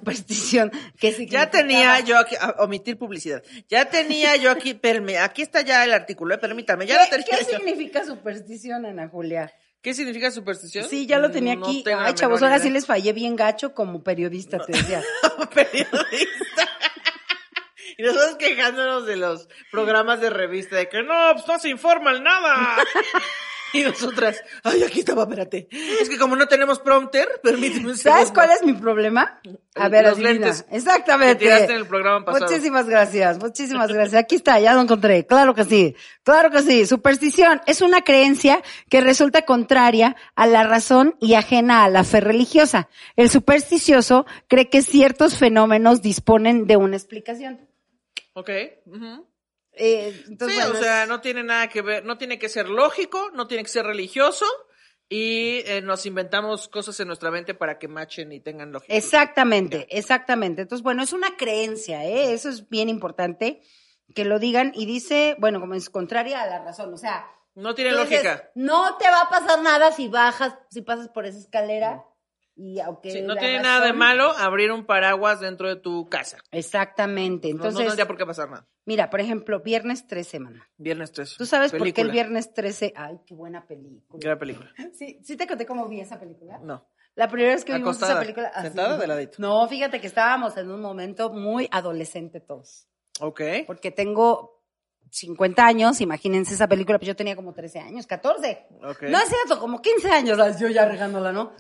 [0.62, 3.42] superstición que Ya tenía yo aquí, a- omitir publicidad.
[3.68, 7.24] Ya tenía yo aquí, perme, aquí está ya el artículo, eh, permítame, ya lo ¿Qué,
[7.24, 7.56] tenía qué yo.
[7.58, 9.52] significa superstición, Ana Julia?
[9.82, 10.86] ¿Qué significa superstición?
[10.88, 11.82] Sí, ya lo tenía aquí.
[11.96, 15.02] Ay, chavos, ahora sí les fallé bien gacho como periodista, te decía.
[15.54, 16.68] periodista.
[17.98, 22.22] Y nosotros quejándonos de los programas de revista, de que no, pues no se informan
[22.22, 22.76] nada.
[23.80, 25.68] Y nosotras, ay, aquí estaba, espérate.
[25.70, 28.34] Es que como no tenemos prompter, permíteme un ¿Sabes segundo.
[28.34, 29.40] cuál es mi problema?
[29.76, 30.30] A ver, los adivina.
[30.32, 31.38] lentes Exactamente.
[31.38, 32.46] que tiraste en el programa pasado.
[32.46, 34.22] Muchísimas gracias, muchísimas gracias.
[34.22, 35.24] Aquí está, ya lo encontré.
[35.26, 36.84] Claro que sí, claro que sí.
[36.86, 42.20] Superstición es una creencia que resulta contraria a la razón y ajena a la fe
[42.20, 42.88] religiosa.
[43.14, 47.68] El supersticioso cree que ciertos fenómenos disponen de una explicación.
[48.32, 48.50] Ok.
[48.86, 49.29] ujú.
[49.72, 52.68] Eh, entonces, sí, bueno, o sea, no tiene nada que ver, no tiene que ser
[52.68, 54.44] lógico, no tiene que ser religioso
[55.08, 58.94] y eh, nos inventamos cosas en nuestra mente para que machen y tengan lógica.
[58.94, 60.62] Exactamente, exactamente.
[60.62, 62.32] Entonces, bueno, es una creencia, ¿eh?
[62.32, 63.62] Eso es bien importante
[64.14, 67.74] que lo digan y dice, bueno, como es contraria a la razón, o sea, No
[67.74, 68.50] tiene lógica.
[68.54, 72.04] no te va a pasar nada si bajas, si pasas por esa escalera
[72.62, 76.36] y aunque Sí, no tiene nada de malo abrir un paraguas dentro de tu casa.
[76.50, 77.48] Exactamente.
[77.48, 78.66] No- Entonces, no, tendría por qué pasar nada.
[78.84, 80.68] mira, por ejemplo, viernes 13, semana.
[80.76, 81.36] Viernes 13.
[81.38, 82.92] ¿Tú sabes por qué el viernes 13?
[82.94, 84.20] Ay, qué buena película.
[84.22, 84.70] Gran película.
[84.92, 86.58] Sí, sí te conté cómo vi esa película.
[86.62, 86.86] No.
[87.14, 88.48] La primera vez que vimos Acostada, esa película.
[88.54, 88.66] así.
[88.68, 89.36] sentada de ladito.
[89.38, 92.86] No, fíjate que estábamos en un momento muy adolescente todos.
[93.20, 93.40] Ok.
[93.66, 94.62] Porque tengo
[95.10, 98.66] 50 años, imagínense esa película, pues yo tenía como 13 años, 14.
[98.84, 99.02] Ok.
[99.04, 101.52] No es cierto, como 15 años, yo ya regándola, ¿no?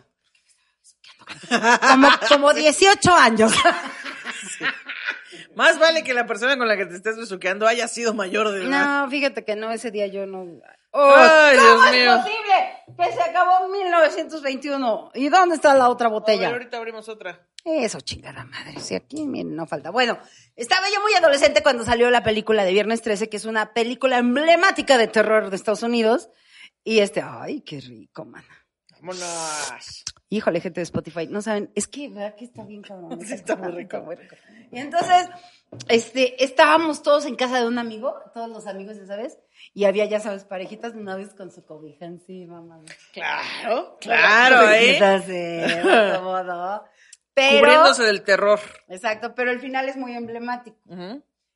[1.90, 3.52] Como, como 18 años.
[5.54, 8.64] Más vale que la persona con la que te estés besuqueando haya sido mayor de
[8.64, 9.02] edad.
[9.04, 10.46] No, fíjate que no, ese día yo no.
[10.92, 12.16] Ay, ¿Cómo Dios es mío.
[12.16, 15.10] posible que se acabó en 1921?
[15.14, 16.48] ¿Y dónde está la otra A ver, botella?
[16.48, 17.46] ahorita abrimos otra.
[17.64, 18.80] Eso, chingada madre.
[18.80, 19.90] Sí, aquí miren, no falta.
[19.90, 20.18] Bueno,
[20.56, 24.18] estaba yo muy adolescente cuando salió la película de Viernes 13, que es una película
[24.18, 26.30] emblemática de terror de Estados Unidos.
[26.82, 28.59] Y este, ay, qué rico, mana.
[29.00, 30.04] Vámonos.
[30.28, 33.18] Híjole, gente de Spotify, no saben, es que, ¿verdad que está bien cabrón?
[33.26, 34.04] Sí, está muy rico.
[34.70, 35.28] Y entonces,
[35.88, 39.38] este, estábamos todos en casa de un amigo, todos los amigos, ya sabes,
[39.74, 42.84] y había, ya sabes, parejitas de novios con su cobija encima, mamá.
[43.12, 44.98] Claro, claro, ¿eh?
[45.26, 45.80] Sí,
[46.18, 46.84] cómo no.
[47.34, 48.60] Pero, Cubriéndose del terror.
[48.88, 50.76] exacto, pero el final es muy emblemático.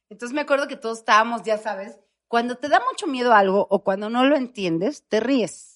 [0.09, 3.85] Entonces me acuerdo que todos estábamos, ya sabes, cuando te da mucho miedo algo o
[3.85, 5.74] cuando no lo entiendes, te ríes.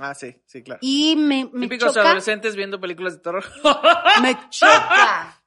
[0.00, 0.78] Ah, sí, sí, claro.
[0.82, 3.44] Y me, me Típicos choca, adolescentes viendo películas de terror.
[4.22, 5.42] me choca.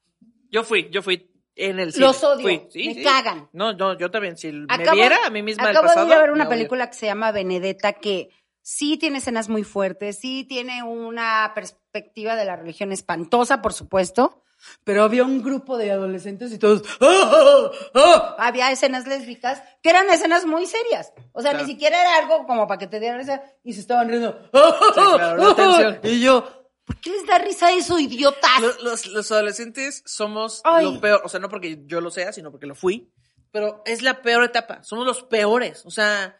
[0.49, 2.05] yo fui, yo fui en el cine.
[2.05, 3.03] Los odio, Fui, sí, me sí.
[3.03, 3.49] cagan.
[3.53, 4.37] No, no, yo también.
[4.37, 6.05] Si me viera a mí misma el Acabo pasado.
[6.07, 8.29] de ir a ver una película que se llama Benedetta que
[8.61, 14.43] sí tiene escenas muy fuertes, sí tiene una perspectiva de la religión espantosa, por supuesto,
[14.83, 18.35] pero había un grupo de adolescentes y todos ¡ah, ah, ah!
[18.39, 21.13] había escenas lésbicas que eran escenas muy serias.
[21.33, 21.65] O sea, Claro.
[21.65, 24.37] ni siquiera era algo como para que te diera risa y se estaban riendo.
[24.53, 25.99] ¡ah, ah, Sí, claro, ah!
[26.07, 28.59] Y yo, ¿por qué les da risa eso, idiotas?
[28.61, 30.85] Los, los, los adolescentes somos Ay.
[30.85, 33.11] lo peor, o sea, no porque yo lo sea, sino porque lo fui,
[33.51, 36.37] pero es la peor etapa, somos los peores, o sea,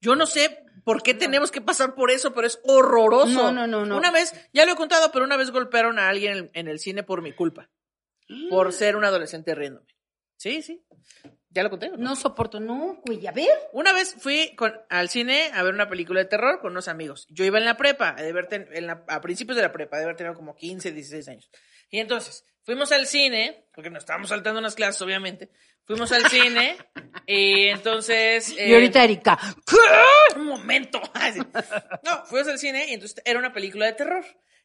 [0.00, 3.32] yo no sé por qué tenemos que pasar por eso, pero es horroroso.
[3.32, 3.96] No, no, no, no.
[3.96, 6.78] Una vez, ya lo he contado, pero una vez golpearon a alguien en, en el
[6.78, 7.70] cine por mi culpa,
[8.50, 9.86] por ser un adolescente riéndome.
[10.36, 10.84] Sí, sí,
[11.50, 11.88] ya lo conté.
[11.90, 11.98] ¿o no?
[11.98, 13.48] No soporto, no, güey, a ver.
[13.72, 17.26] Una vez fui con- al cine a ver una película de terror con unos amigos.
[17.30, 19.98] Yo iba en la prepa, de haber ten- en la- a principios de la prepa,
[19.98, 21.48] de haber tenido como 15, 16 años.
[21.90, 25.50] Y entonces, fuimos al cine, porque nos estábamos saltando unas clases, obviamente.
[25.84, 26.76] Fuimos al cine
[27.26, 28.50] y entonces...
[28.50, 29.38] Y eh, ahorita Erika,
[30.36, 31.00] un momento.
[32.02, 34.24] No, fuimos al cine y entonces era una película de terror.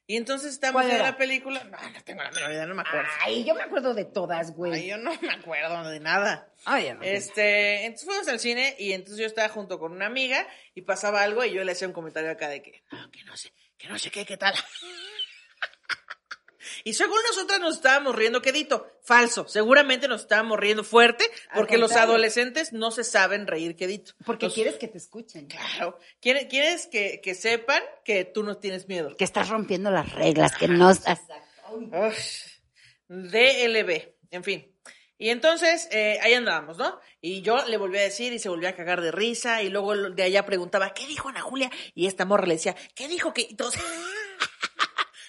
[0.09, 1.11] Y entonces estamos ¿Cuál viendo era?
[1.11, 1.63] la película.
[1.65, 3.09] No, no tengo la menor idea, no me acuerdo.
[3.19, 4.71] Ay, yo me acuerdo de todas, güey.
[4.73, 6.49] Ay, yo no me acuerdo de nada.
[6.63, 7.03] Ay, ya no.
[7.03, 11.23] Este, entonces fuimos al cine y entonces yo estaba junto con una amiga y pasaba
[11.23, 13.89] algo y yo le hacía un comentario acá de que, no, que no sé, que
[13.89, 14.53] no sé qué, qué tal.
[16.83, 18.87] Y según nosotras nos estábamos riendo quedito.
[19.01, 19.47] Falso.
[19.47, 24.13] Seguramente nos estábamos riendo fuerte porque los adolescentes no se saben reír quedito.
[24.25, 25.47] Porque quieres que te escuchen.
[25.47, 25.97] Claro.
[26.19, 29.15] ¿Quieres, quieres que, que sepan que tú no tienes miedo?
[29.15, 31.21] Que estás rompiendo las reglas, que no estás...
[33.09, 34.73] DLB, en fin.
[35.19, 36.99] Y entonces, eh, ahí andábamos, ¿no?
[37.21, 39.95] Y yo le volví a decir y se volvió a cagar de risa y luego
[39.95, 41.71] de allá preguntaba, ¿qué dijo Ana Julia?
[41.95, 43.41] Y esta morra le decía, ¿qué dijo que?
[43.49, 43.75] Y todos,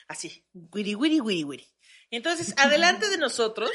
[0.08, 1.68] así, wiri, wiri, wiri, wiri.
[2.10, 3.70] Y entonces, adelante de nosotros,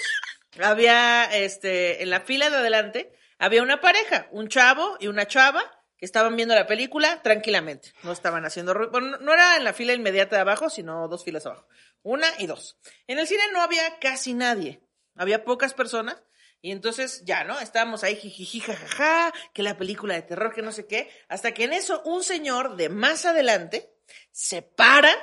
[0.61, 5.63] había, este, en la fila de adelante, había una pareja, un chavo y una chava,
[5.97, 7.93] que estaban viendo la película tranquilamente.
[8.03, 8.91] No estaban haciendo ruido.
[8.91, 11.65] Bueno, no- no era en la fila inmediata de abajo, sino dos filas abajo.
[12.01, 12.77] Una y dos.
[13.07, 14.81] En el cine no había casi nadie.
[15.15, 16.21] Había pocas personas.
[16.61, 17.57] Y entonces ya, ¿no?
[17.59, 21.09] Estábamos ahí jijiji, jajaja, que la película de terror, que no sé qué.
[21.29, 23.93] Hasta que en eso un señor de más adelante
[24.31, 25.13] se para,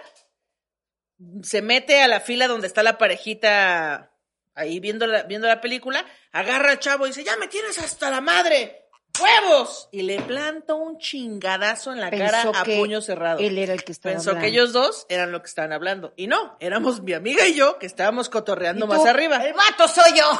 [1.43, 4.13] se mete a la fila donde está la parejita
[4.55, 8.11] ahí viendo la, viendo la película, agarra al chavo y dice, ya me tienes hasta
[8.11, 8.89] la madre,
[9.21, 9.89] huevos.
[9.93, 13.39] Y le planta un chingadazo en la cara a puño cerrado.
[13.39, 14.45] Él era el que estaba Pensó hablando.
[14.45, 16.13] que ellos dos eran lo que estaban hablando.
[16.17, 19.45] Y no, éramos mi amiga y yo que estábamos cotorreando ¿Y más arriba.
[19.45, 20.39] El vato soy yo.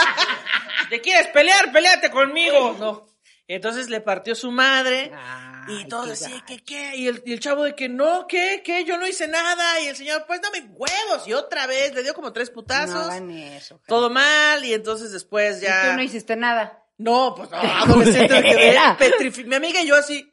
[0.90, 1.72] ¿Te quieres pelear?
[1.72, 2.76] Peleate conmigo.
[2.78, 3.15] No.
[3.48, 5.12] Y entonces le partió su madre.
[5.14, 6.44] Ay, y todo gacho.
[6.46, 6.96] que qué?
[6.96, 8.62] Y el, y el chavo de que no, ¿qué?
[8.64, 8.84] ¿Qué?
[8.84, 9.80] Yo no hice nada.
[9.80, 11.26] Y el señor, pues dame huevos.
[11.28, 12.96] Y otra vez le dio como tres No putazos.
[13.08, 13.80] hagan eso.
[13.86, 14.64] todo mal.
[14.64, 15.90] Y entonces después Y ya.
[15.90, 16.82] tú no hiciste nada.
[16.98, 18.96] No, pues no, adolescente quedé culera.
[18.98, 20.30] petrifi- Mi amiga y yo así,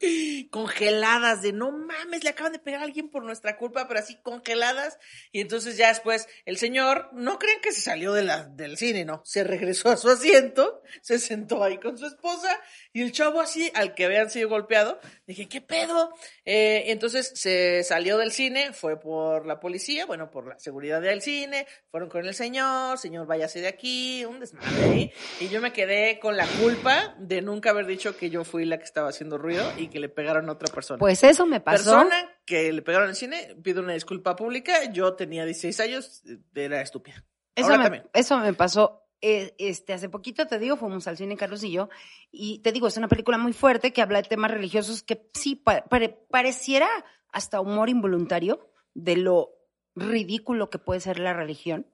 [0.49, 4.15] congeladas, de no mames, le acaban de pegar a alguien por nuestra culpa, pero así
[4.23, 4.97] congeladas.
[5.31, 9.03] Y entonces ya después el señor, no creen que se salió de la, del cine,
[9.03, 12.57] no, se regresó a su asiento, se sentó ahí con su esposa
[12.93, 16.13] y el chavo así, al que habían sido golpeado, dije, ¿qué pedo?
[16.45, 21.21] Eh, entonces se salió del cine, fue por la policía, bueno, por la seguridad del
[21.21, 25.11] cine, fueron con el señor, señor, váyase de aquí, un desmadre ahí.
[25.39, 28.77] Y yo me quedé con la culpa de nunca haber dicho que yo fui la
[28.77, 30.99] que estaba haciendo ruido y que le pegaron a otra persona.
[30.99, 31.91] Pues eso me pasó.
[31.91, 36.23] persona que le pegaron en el cine, pido una disculpa pública, yo tenía 16 años,
[36.55, 37.23] era estúpida.
[37.55, 38.09] Eso Ahora me, también.
[38.13, 39.07] eso me pasó.
[39.21, 41.89] eh, este, hace poquito te digo, fuimos al cine Carlos y yo,
[42.31, 45.55] y te digo, es una película muy fuerte que habla de temas religiosos que sí
[45.55, 46.89] pa- pare- pareciera
[47.31, 49.51] hasta humor involuntario de lo
[49.95, 51.87] ridículo que puede ser la religión,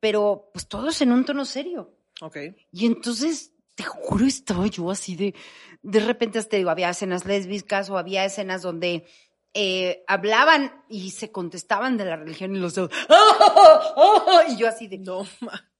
[0.00, 1.92] pero pues todo es en un tono serio.
[2.20, 2.36] Ok.
[2.72, 5.34] Y entonces, te juro, estaba yo así de,
[5.82, 9.06] de repente, te digo, había escenas lésbicas o había escenas donde
[9.54, 14.42] eh, hablaban y se contestaban de la religión y los dos, ¡Ah!
[14.48, 15.70] y yo así de, No, ma.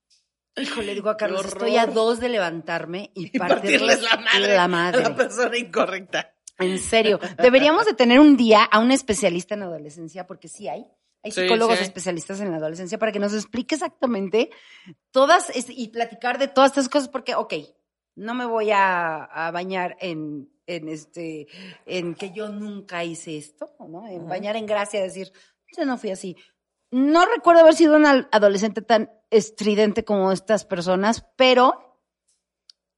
[0.57, 4.17] hijo, le digo a Carlos, estoy a dos de levantarme y, Y partirles partirles la
[4.19, 5.03] madre, la a madre.
[5.03, 6.33] la persona incorrecta.
[6.59, 10.87] En serio, deberíamos de tener un día a un especialista en adolescencia, porque sí hay.
[11.23, 14.51] Hay psicólogos sí especialistas en la adolescencia para que nos explique exactamente
[15.11, 17.53] todas y platicar de todas estas cosas, porque, ok,
[18.17, 21.47] no me voy a, a bañar en, en este,
[21.85, 24.07] en que yo nunca hice esto, ¿no?
[24.09, 24.29] En Ujú.
[24.29, 25.33] bañar en gracia, decir,
[25.77, 26.37] yo no fui así.
[26.91, 32.01] No recuerdo haber sido una adolescente tan estridente como estas personas, pero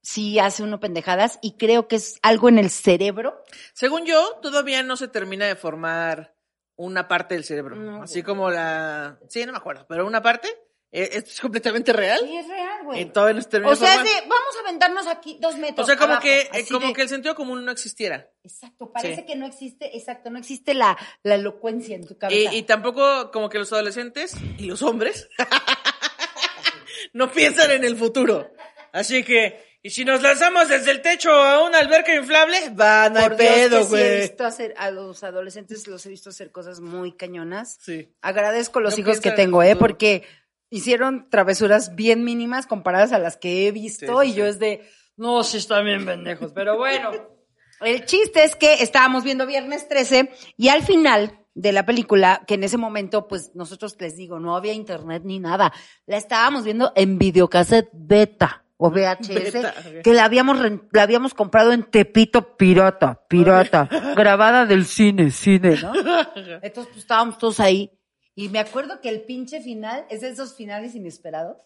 [0.03, 3.43] sí hace uno pendejadas y creo que es algo en el cerebro
[3.75, 6.35] Según yo, todavía no se termina de formar
[6.77, 7.75] una parte del cerebro.
[7.75, 9.19] No, Así como la...
[9.29, 10.49] Sí, no me acuerdo, pero una parte
[10.91, 12.21] eh, es completamente real.
[12.25, 13.05] Sí, es real, güey.
[13.13, 15.85] Todavía no se termina O sea, de, vamos a aventarnos aquí dos metros.
[15.85, 18.31] O sea, como abajo, que, eh, como de- que el sentido común no existiera.
[18.43, 19.27] Exacto, parece Sí.
[19.27, 22.55] que no existe, exacto, no existe la, la elocuencia en tu cabeza.
[22.55, 25.29] y tampoco como que los adolescentes y los hombres
[27.13, 28.51] no piensan en el futuro.
[28.93, 33.21] Así que, y si nos lanzamos desde el techo a una alberca inflable, va, no
[33.21, 34.21] hay pedo, sí he güey.
[34.23, 37.79] visto hacer, a los adolescentes los he visto hacer cosas muy cañonas.
[37.81, 38.13] Sí.
[38.23, 39.77] Agradezco los No hijos que en tengo, ¿eh?
[39.77, 40.25] Porque
[40.71, 44.59] hicieron travesuras bien mínimas comparadas a las que he visto Sí, sí, y yo es
[44.59, 47.11] de, no, sí están bien pendejos, pero bueno.
[47.81, 52.55] El chiste es que estábamos viendo Viernes 13 y al final de la película, que
[52.55, 55.73] en ese momento, pues nosotros les digo, no había internet ni nada,
[56.07, 60.59] la estábamos viendo en videocassette beta o VHS, Beta, que la habíamos,
[60.93, 65.93] la habíamos comprado en Tepito Pirata, pirata, grabada del cine, cine, ¿no?
[66.63, 67.91] Entonces, pues estábamos todos ahí.
[68.41, 71.57] Y me acuerdo que el pinche final es de esos finales inesperados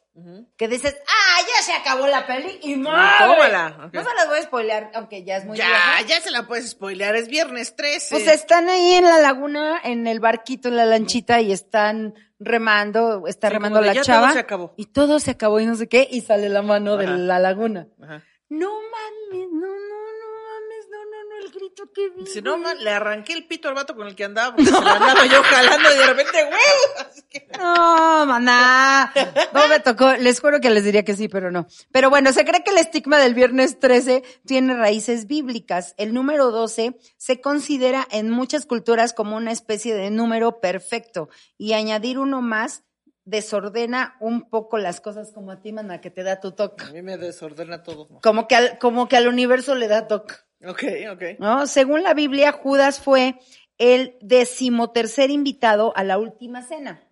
[0.57, 2.59] que dices, ¡ah, ya se acabó la peli!
[2.63, 3.27] ¡Y madre!
[3.27, 3.93] tómala, ok.
[3.95, 6.01] No se las voy a spoilear, aunque ya es muy Ya, vieja.
[6.09, 8.15] ya se la puedes spoilear, es viernes 13.
[8.15, 13.27] Pues están ahí en la laguna, en el barquito, en la lanchita, y están remando,
[13.27, 14.33] está Sí, remando la "Ya todo chava.
[14.33, 14.73] se acabó".
[14.79, 17.87] Y todo se acabó y no sé qué, y sale la mano de la laguna.
[18.03, 18.23] Ajá.
[18.49, 21.72] No mames, no, no, no mames, no, no, no, el grito
[22.16, 22.25] vi.
[22.25, 24.73] Dice, no, man, le arranqué el pito al vato con el que andaba, porque se
[24.73, 27.23] lo andaba yo jalando y de repente, güey.
[27.29, 29.12] Que- No, maná.
[29.53, 30.12] No me tocó.
[30.14, 31.66] Les juro que les diría que sí, pero no.
[31.90, 35.95] Pero bueno, se cree que el estigma del viernes 13 tiene raíces bíblicas.
[35.97, 41.73] El número 12 se considera en muchas culturas como una especie de número perfecto y
[41.75, 42.83] añadir uno más
[43.25, 46.85] desordena un poco las cosas como a ti, maná, que te da tu toque.
[46.85, 48.09] A mí me desordena todo.
[48.21, 50.35] Como que al, como que al universo le da toque.
[50.66, 51.22] Ok, ok.
[51.38, 51.66] ¿no?
[51.66, 53.38] Según la Biblia, Judas fue
[53.79, 57.03] el decimotercer invitado a la última cena.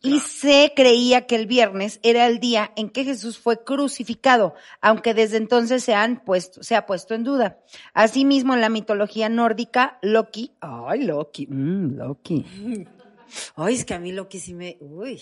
[0.00, 5.12] Y se creía que el viernes era el día en que Jesús fue crucificado, aunque
[5.12, 7.58] desde entonces se, han puesto, se ha puesto en duda.
[7.94, 12.44] Asimismo, en la mitología nórdica, Loki, ay, Loki, mm, Loki.
[13.56, 15.20] Ay, es que a mí Loki sí me, uy,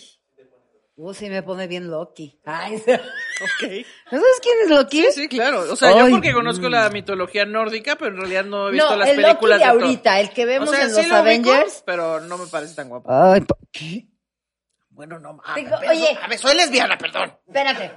[0.96, 2.40] uy, sí me pone bien Loki.
[2.44, 3.62] Ay, Ok.
[4.10, 5.02] ¿no sabes quién es Loki?
[5.02, 5.60] Sí, sí, claro.
[5.70, 6.72] O sea, Ay, yo porque conozco mm.
[6.72, 9.64] la mitología nórdica, pero en realidad no he visto No, las el Loki películas de
[9.66, 9.82] Thor.
[9.82, 11.82] ahorita, el que vemos O sea, en sí los lo ubico, Avengers.
[11.86, 13.12] pero no me parece tan guapo.
[13.12, 14.06] Ay, ¿qué?
[14.88, 15.70] Bueno, no mames.
[15.90, 16.18] Oye.
[16.22, 17.36] A ver, soy lesbiana, perdón.
[17.46, 17.92] Espérate.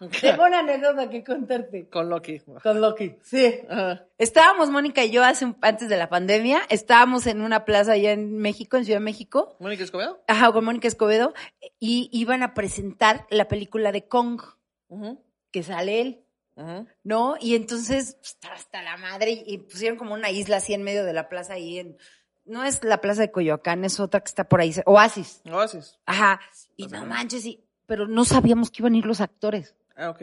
[0.20, 1.88] Tengo una anécdota que contarte.
[1.88, 2.40] Con Loki.
[2.62, 3.16] Con Loki.
[3.22, 3.60] Sí.
[3.68, 4.06] Ajá.
[4.18, 8.12] Estábamos, Mónica y yo, hace un- antes de la pandemia, estábamos en una plaza allá
[8.12, 10.22] en México, en Ciudad de México, ¿Mónica Escobedo?
[10.26, 11.34] ajá, con Mónica Escobedo,
[11.80, 14.40] y iban a presentar la película de Kong,
[14.88, 16.24] Ujú, que sale él,
[16.56, 16.86] ujú.
[17.04, 17.36] ¿no?
[17.40, 20.82] Y entonces, pues, estaba hasta la madre, y, y pusieron como una isla así en
[20.82, 21.96] medio de la plaza ahí en,
[22.44, 25.42] no es la plaza de Coyoacán, es otra que está por ahí, Oasis.
[25.50, 25.98] Oasis.
[26.06, 26.40] Ajá.
[26.76, 29.74] Y no manches, y, pero no sabíamos que iban a ir los actores.
[29.98, 30.22] Ah, ok.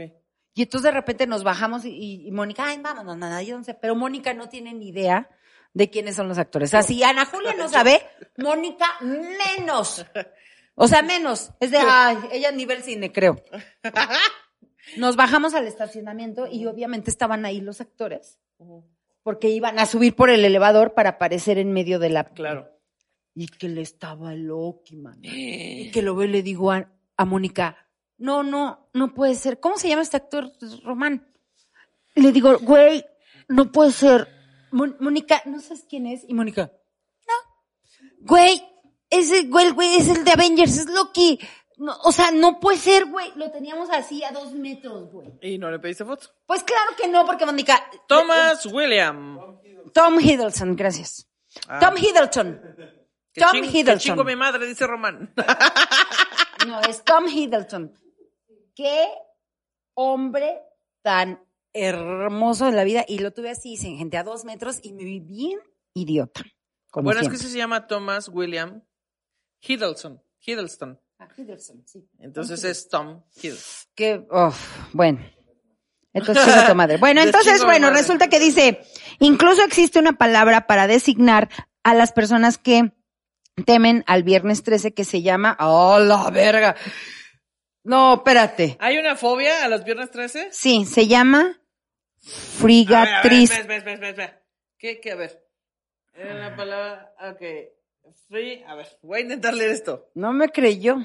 [0.56, 3.64] Y entonces de repente nos bajamos y, y- y Mónica, ay, vámonos, nada, yo no
[3.64, 3.74] sé.
[3.74, 5.30] Pero Mónica no tiene ni idea
[5.74, 6.74] de quiénes son los actores.
[6.74, 8.02] Así, Ana Julia no sabe,
[8.38, 10.06] Mónica menos.
[10.76, 11.52] O sea, menos.
[11.60, 13.36] Es de, ay, ella nivel cine, creo.
[14.98, 18.40] Nos bajamos al estacionamiento y obviamente estaban ahí los actores.
[19.24, 22.24] Porque iban a subir por el elevador para aparecer en medio de la...
[22.26, 22.70] Claro.
[23.34, 25.20] Y que le estaba Loki, man.
[25.24, 27.85] Y que lo veo y le digo a, a Mónica,
[28.18, 29.60] no, no, no puede ser.
[29.60, 30.52] ¿Cómo se llama este actor,
[30.84, 31.28] Román?
[32.16, 33.06] Le digo, güey,
[33.48, 34.28] no puede ser.
[34.72, 36.24] Mon- Mónica, ¿no sabes quién es?
[36.28, 36.72] Y Mónica,
[37.28, 37.34] no.
[38.22, 38.62] Güey,
[39.10, 41.40] ese güey, güey, es el de Avengers, es Loki.
[41.78, 43.32] No, o sea, no puede ser, güey.
[43.36, 45.34] Lo teníamos así a dos metros, güey.
[45.42, 46.28] ¿Y no le pediste foto?
[46.46, 47.86] Pues claro que no, porque Mónica...
[48.08, 49.38] Thomas William.
[49.94, 51.28] Tom Hiddleston, gracias.
[51.68, 51.80] Ah.
[51.80, 52.62] Tom Hiddleston.
[53.34, 54.00] Tom que Hiddleston.
[54.00, 55.34] chingo mi madre, dice Román.
[56.68, 57.94] No, es Tom Hiddleston.
[58.76, 59.08] Qué
[59.96, 60.62] hombre
[61.02, 61.42] tan
[61.74, 63.06] hermoso en la vida.
[63.08, 65.60] Y lo tuve así, sin gente a dos metros, y me vi bien
[65.94, 66.44] idiota.
[66.90, 68.84] Como bueno, es que se llama Thomas William
[69.62, 70.22] Hiddleston.
[70.46, 71.00] Hiddleston.
[71.20, 72.08] Ah, Hiddleston, sí.
[72.20, 73.92] Entonces es Tom Hiddleston.
[73.96, 75.20] Que, uf, bueno.
[76.14, 76.98] Entonces, tu madre.
[76.98, 78.02] Bueno, De entonces, bueno, madre.
[78.02, 78.82] resulta que dice,
[79.20, 81.50] incluso existe una palabra para designar
[81.84, 82.94] a las personas que
[83.66, 86.76] temen al viernes 13 que se llama, oh, la verga.
[87.86, 88.76] No, espérate.
[88.80, 90.50] ¿Hay una fobia a los viernes 13?
[90.52, 91.60] Sí, se llama A ver, a ver,
[92.60, 93.52] frigatriz.
[93.52, 94.42] espera, espera, espera.
[94.78, 95.12] ¿Qué, qué?
[95.12, 95.42] A ver.
[96.14, 97.42] Era una palabra, ok.
[98.28, 100.10] Free, a ver, voy a intentar leer esto.
[100.16, 100.98] No me creyó.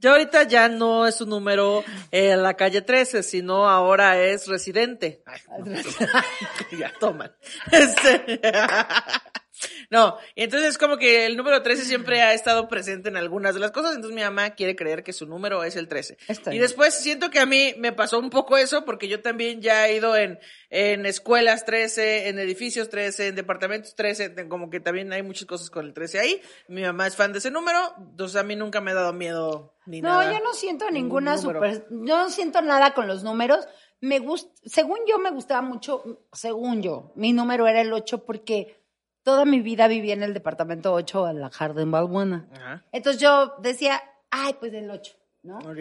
[0.00, 1.82] Ya ahorita ya no es un número
[2.12, 5.22] en la calle 13, sino ahora es residente.
[5.26, 5.76] Ay, no.
[6.78, 7.32] ya toman.
[7.72, 8.40] Este...
[9.90, 13.60] No, y entonces como que el número 13 siempre ha estado presente en algunas de
[13.60, 16.18] las cosas, entonces mi mamá quiere creer que su número es el 13.
[16.28, 16.62] Está y bien.
[16.62, 19.96] después siento que a mí me pasó un poco eso, porque yo también ya he
[19.96, 20.38] ido en,
[20.70, 25.46] en escuelas 13, en edificios 13, en departamentos 13, de- como que también hay muchas
[25.46, 26.40] cosas con el 13 ahí.
[26.68, 29.74] Mi mamá es fan de ese número, entonces a mí nunca me ha dado miedo
[29.86, 30.32] ni No, nada.
[30.32, 33.66] yo no siento ninguna super, yo no siento nada con los números.
[34.00, 38.76] Me gusta, según yo me gustaba mucho, según yo, mi número era el 8 porque
[39.22, 42.48] toda mi vida viví en el departamento 8 a la Jardín Balbuena.
[42.52, 44.00] Ajá, Entonces yo decía,
[44.30, 45.58] ay, pues el 8, ¿no?
[45.58, 45.78] ok.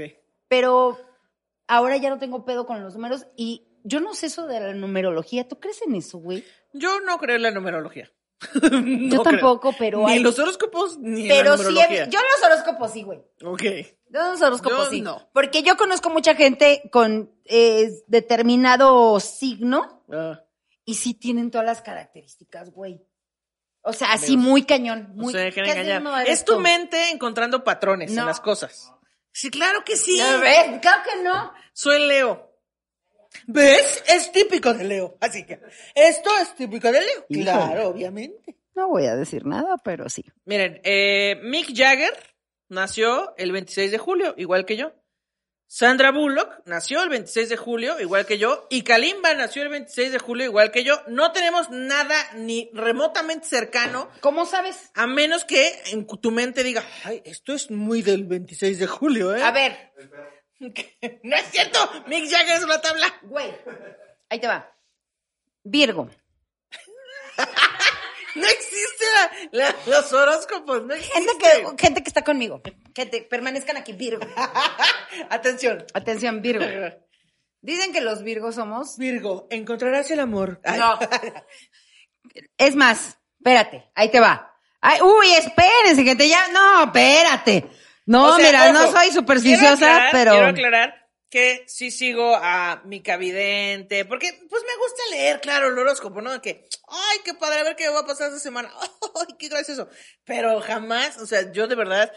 [0.48, 0.98] Pero
[1.68, 4.74] ahora ya no tengo pedo con los números y yo no sé eso de la
[4.74, 5.48] numerología.
[5.48, 6.44] ¿Tú crees en eso, güey?
[6.74, 8.12] Yo no creo en la numerología.
[8.54, 9.24] Yo No creo.
[9.24, 12.04] tampoco, pero Ni hay- en los horóscopos, ni en Pero la sí, numerología.
[12.06, 13.20] he- yo en los horóscopos sí, güey.
[13.44, 13.62] Ok.
[14.10, 15.02] Yo en los horóscopos Yo sí.
[15.02, 15.28] no.
[15.34, 20.44] Porque yo conozco mucha gente con eh, determinado signo Ah.
[20.86, 23.02] y sí tienen todas las características, güey.
[23.88, 24.44] O sea, así Dios.
[24.44, 25.10] muy cañón.
[25.16, 26.28] Muy, No se dejen ¿qué engañar.
[26.28, 26.60] Es tu tú?
[26.60, 28.22] mente encontrando patrones No.
[28.22, 28.92] en las cosas.
[29.32, 30.20] Sí, claro que sí.
[30.20, 31.54] A ver, claro que no.
[31.74, 32.52] Soy Leo.
[33.46, 34.04] ¿Ves?
[34.08, 35.18] Es típico de Leo.
[35.22, 35.60] Así que
[35.96, 37.26] esto es típico de Leo.
[37.30, 37.44] Híjole.
[37.52, 38.58] Claro, obviamente.
[38.76, 40.24] No voy a decir nada, pero sí.
[40.46, 42.14] Miren, eh, Mick Jagger
[42.70, 44.92] nació el 26 de julio, igual que yo.
[45.70, 48.68] Sandra Bullock nació el 26 de julio, igual que yo.
[48.70, 51.02] Y Kalimba nació el 26 de julio, igual que yo.
[51.08, 54.90] No tenemos nada ni remotamente cercano, ¿Cómo sabes?
[54.96, 59.36] a menos que en tu mente diga, ay, esto es muy del 26 de julio,
[59.36, 59.44] ¿eh?
[59.44, 59.92] A ver,
[61.24, 63.14] no es cierto, Mick Jagger es una tabla.
[63.24, 63.54] güey.
[64.30, 64.74] Ahí te va.
[65.64, 66.10] Virgo.
[68.42, 71.14] No existe la- la- los horóscopos, no existe.
[71.20, 72.62] Gente que, gente que está conmigo.
[72.94, 74.26] Que te permanezcan aquí, Virgo.
[75.30, 75.86] Atención.
[75.94, 76.66] Atención, Virgo.
[77.62, 78.98] Dicen que los Virgos somos.
[78.98, 80.62] Virgo, encontrarás el amor.
[80.64, 80.80] Ay.
[80.80, 81.00] No.
[82.58, 84.54] Es más, espérate, ahí te va.
[84.82, 87.66] Ay, uy, espérense, gente, ya, no, espérate.
[88.06, 90.32] No, O sea, mira, ojo, no soy quiero supersticiosa, aclarar- pero.
[90.32, 95.78] Quiero aclarar que sí sigo a mi cavidente, porque pues me gusta leer, claro, el
[95.78, 96.42] horóscopo, ¿no?
[96.42, 98.72] Que, ay, qué padre, a ver qué va a pasar esta semana.
[99.20, 99.90] Ay, qué gracioso.
[100.26, 102.12] Pero jamás, o sea, yo de verdad,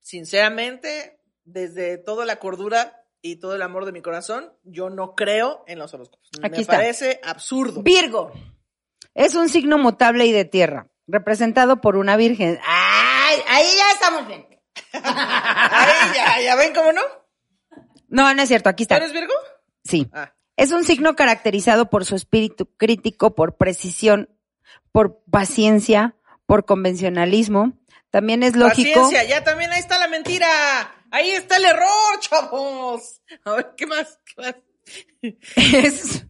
[0.00, 5.64] sinceramente, desde toda la cordura y todo el amor de mi corazón, yo no creo
[5.66, 6.30] en los horóscopos.
[6.42, 6.76] Aquí me está.
[6.76, 7.82] parece absurdo.
[7.82, 8.32] Virgo
[9.16, 12.60] es un signo mutable y de tierra, representado por una virgen.
[12.64, 14.46] Ay, ahí ya estamos bien.
[14.92, 17.00] Ay, ya, ya ven cómo no.
[18.08, 18.96] No, no es cierto, aquí ¿Tú está.
[18.96, 19.32] eres Virgo?
[19.84, 20.08] Sí.
[20.12, 20.32] Ah.
[20.56, 24.30] Es un signo caracterizado por su espíritu crítico, por precisión,
[24.92, 27.72] por paciencia, por convencionalismo.
[28.10, 29.02] También es lógico.
[29.02, 30.46] Paciencia, ya también ahí está la mentira.
[31.10, 33.20] Ahí está el error, chavos.
[33.44, 34.18] A ver, ¿qué más?
[34.24, 34.54] ¿Qué más?
[35.56, 36.26] Es-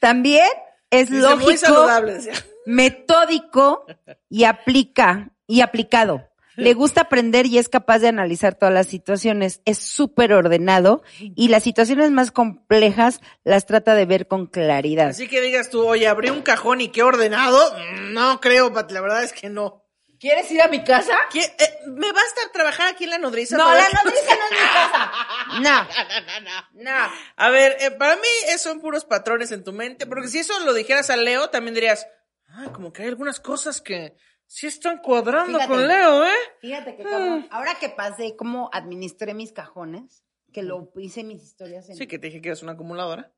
[0.00, 0.46] también
[0.90, 2.32] es Dice, muy lógico, decía.
[2.66, 3.86] metódico
[4.28, 6.28] y aplica y aplicado.
[6.56, 9.60] Le gusta aprender y es capaz de analizar todas las situaciones.
[9.64, 15.08] Es súper ordenado y las situaciones más complejas las trata de ver con claridad.
[15.08, 17.58] Así que digas tú, oye, abrí un cajón y qué ordenado.
[17.76, 19.78] Mm, No creo, Pat, la verdad es que no.
[20.20, 21.14] ¿Quieres ir a mi casa?
[21.32, 23.56] ¿Qué- eh, ¿Me basta trabajar aquí en la nodriza?
[23.56, 25.12] No, la nodriza no es mi casa.
[25.52, 26.40] No, No, no,
[26.84, 26.90] no.
[27.06, 27.12] no.
[27.36, 28.22] A ver, eh, para mí
[28.58, 32.06] son puros patrones en tu mente, porque si eso lo dijeras a Leo, también dirías,
[32.54, 34.14] ay, como que hay algunas cosas que
[34.54, 35.66] sí están cuadrando Fíjate.
[35.72, 36.30] con Leo, ¿eh?
[36.60, 40.22] Fíjate que como, ahora que pasé, cómo administré mis cajones,
[40.52, 41.96] que lo hice mis historias en...
[41.96, 43.32] Sí, que te dije que eres una acumuladora.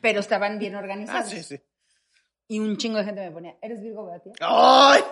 [0.00, 1.30] Pero estaban bien Ah, organizados.
[1.30, 1.60] sí, sí.
[2.46, 4.34] Y un chingo de gente me ponía, ¿eres Virgo, Beatriz?
[4.40, 5.02] ¡Ay!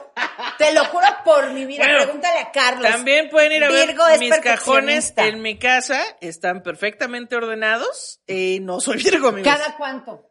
[0.58, 2.90] Te lo juro por mi vida, Bueno, pregúntale a Carlos.
[2.90, 8.58] También pueden ir a Virgo ver mis cajones en mi casa, están perfectamente ordenados y
[8.60, 9.52] no soy Virgo, amigos.
[9.52, 10.27] ¿Cada cuánto?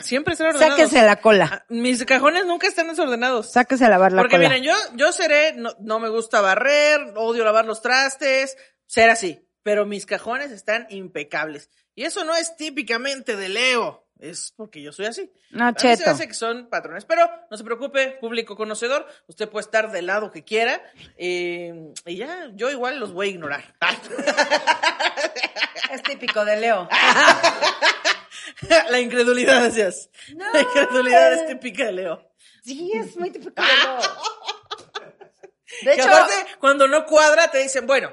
[0.00, 0.76] Siempre están ordenados.
[0.78, 1.48] Sáquese la cola.
[1.52, 3.52] Ah, Mis cajones nunca están desordenados.
[3.52, 4.48] Sáquese a lavar la Porque cola.
[4.48, 9.40] miren, yo, yo seré, no, no me gusta barrer, odio lavar los trastes, ser así.
[9.62, 11.70] Pero mis cajones están impecables.
[11.94, 14.02] Y eso no es típicamente de Leo.
[14.18, 15.30] Es porque yo soy así.
[15.50, 16.10] No, A mí se me cheto.
[16.10, 17.04] hace que son patrones.
[17.04, 19.06] Pero no se preocupe, público conocedor.
[19.26, 20.80] Usted puede estar del lado que quiera.
[21.16, 23.74] eh, y ya, yo igual los voy a ignorar.
[25.90, 26.88] Es típico de Leo.
[28.90, 29.72] La incredulidad.
[30.34, 32.30] No, La incredulidad es típica de Leo.
[32.62, 33.98] Sí, es muy típico de Leo.
[35.82, 38.12] De Que hecho, aparte, cuando no cuadra, te dicen, bueno,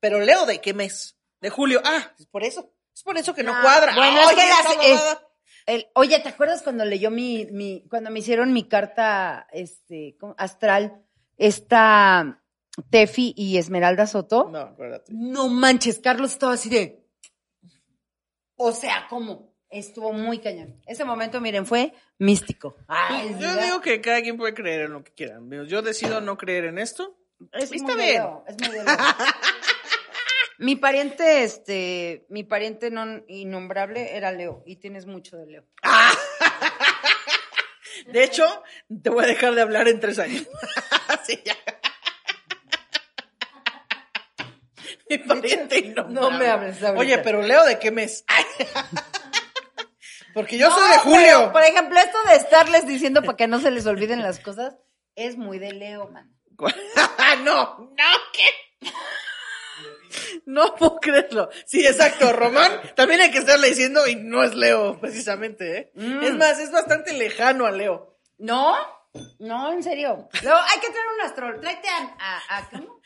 [0.00, 1.16] pero Leo, ¿de qué mes?
[1.40, 1.80] De julio.
[1.84, 2.72] Ah, es por eso.
[2.94, 3.94] Es por eso que no, No, cuadra.
[3.94, 5.28] bueno, Ay, es que esta las- mamada.
[5.66, 11.04] el- oye, ¿te acuerdas cuando leyó mi, mi, cuando me hicieron mi carta, este, astral,
[11.36, 12.42] esta
[12.90, 14.48] Tefi y Esmeralda Soto.
[14.50, 15.12] No, acuérdate.
[15.14, 17.06] No manches, Carlos estaba así de.
[18.56, 19.54] O sea, ¿cómo?
[19.70, 20.80] Estuvo muy cañón.
[20.86, 22.76] Ese momento, miren, fue místico.
[22.86, 25.50] Ay, Yo digo que cada quien puede creer en lo que quieran.
[25.66, 27.16] Yo decido no creer en esto.
[27.52, 28.22] Es Está muy bien.
[28.46, 28.78] Es muy
[30.58, 35.64] mi pariente, este, mi pariente non innombrable era Leo, y tienes mucho de Leo.
[38.06, 38.44] De hecho,
[39.02, 40.46] te voy a dejar de hablar en tres años.
[41.24, 41.56] Sí, ya.
[45.08, 46.20] Mi pariente innombrable.
[46.20, 47.00] no me hables ahorita.
[47.00, 48.24] Oye, pero Leo, ¿de qué mes?
[50.38, 51.18] Porque yo soy de julio.
[51.38, 54.76] pero, por ejemplo, esto de estarles diciendo para que no se les olviden las cosas,
[55.16, 56.32] es muy de Leo, man.
[57.44, 58.90] no, no, ¿qué?
[60.46, 61.50] No puedo creerlo.
[61.66, 62.80] Sí, exacto, Román.
[62.96, 65.92] También hay que estarle diciendo y no es Leo, precisamente, ¿eh?
[65.94, 66.22] Mm.
[66.22, 68.18] Es más, es bastante lejano a Leo.
[68.38, 68.76] ¿No?
[69.40, 70.28] No, en serio.
[70.42, 71.60] Luego, hay que traer un astrólogo.
[71.60, 73.00] Tráete a, a, a- ¿cómo?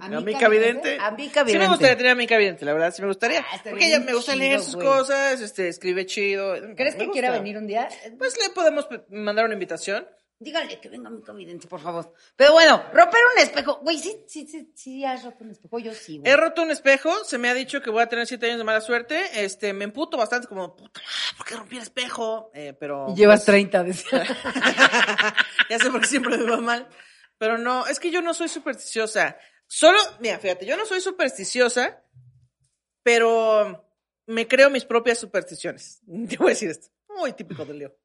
[0.00, 0.90] A, Mica Mica Vidente.
[0.90, 0.98] Vidente.
[1.04, 1.68] A Mica Sí me Vidente.
[1.68, 3.40] gustaría tener a Mica Vidente, la verdad, sí me gustaría.
[3.40, 6.54] Ah, Porque ella me gusta leer sus cosas, este, escribe chido.
[6.76, 7.88] ¿Crees Me que quiera venir un día?
[8.18, 10.06] Pues le podemos mandar una invitación.
[10.40, 12.12] Díganle que venga Mica Vidente, por favor.
[12.34, 13.78] Pero bueno, romper un espejo.
[13.82, 15.78] Güey, sí, sí, sí, sí has roto un espejo.
[15.78, 16.30] Yo sí, güey.
[16.30, 18.64] He roto un espejo, se me ha dicho que voy a tener siete años de
[18.64, 19.44] mala suerte.
[19.44, 21.00] Este, me emputo bastante, como, puta,
[21.38, 22.50] ¿por qué rompí el espejo?
[22.52, 23.06] Eh, pero.
[23.10, 24.24] Y llevas pues, 30, decía.
[25.70, 26.88] ya sé por qué siempre me va mal.
[27.38, 29.36] Pero no, es que yo no soy supersticiosa.
[29.66, 32.02] Solo, mira, fíjate, yo no soy supersticiosa,
[33.02, 33.88] pero
[34.26, 36.00] me creo mis propias supersticiones.
[36.28, 36.88] Te voy a decir esto.
[37.08, 37.96] Muy típico de Leo.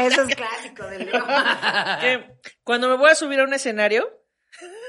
[0.00, 1.24] Eso es clásico de Leo.
[2.00, 4.22] Que cuando me voy a subir a un escenario,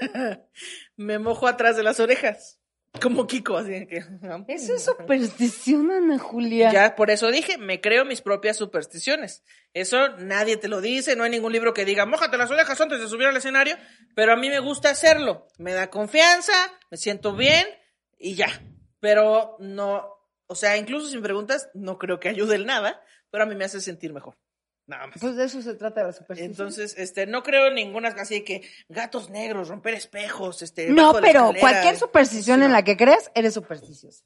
[0.95, 2.56] me mojo atrás de las orejas.
[3.01, 3.97] Como Kiko, así que.
[4.47, 6.71] Eso es superstición, Ana Julia.
[6.71, 9.43] Ya por eso dije, me creo mis propias supersticiones.
[9.73, 12.99] Eso nadie te lo dice, no hay ningún libro que diga, mójate las orejas antes
[12.99, 13.77] de subir al escenario,
[14.15, 15.47] pero a mí me gusta hacerlo.
[15.57, 16.53] Me da confianza,
[16.89, 17.65] me siento bien
[18.17, 18.49] y ya.
[18.99, 20.07] Pero no,
[20.47, 23.65] o sea, incluso sin preguntas, no creo que ayude en nada, pero a mí me
[23.65, 24.37] hace sentir mejor.
[24.87, 25.17] Nada más.
[25.19, 26.51] Pues de eso se trata la superstición.
[26.51, 30.89] Entonces, este, no creo en ninguna así que gatos negros, romper espejos, este.
[30.89, 31.59] no, de pero escalera.
[31.59, 32.77] cualquier superstición Sí, en no.
[32.77, 34.23] la que creas, eres supersticioso.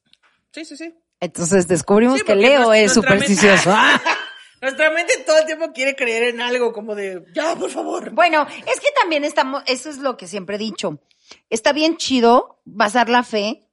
[0.53, 0.93] Sí, sí, sí.
[1.19, 3.75] Entonces descubrimos Sí, que Leo nuestra- es nuestra mente- supersticioso.
[4.61, 8.11] Nuestra mente todo el tiempo quiere creer en algo como de, ya, por favor.
[8.11, 10.99] Bueno, es que también estamos, eso es lo que siempre he dicho.
[11.49, 13.67] Está bien chido basar la fe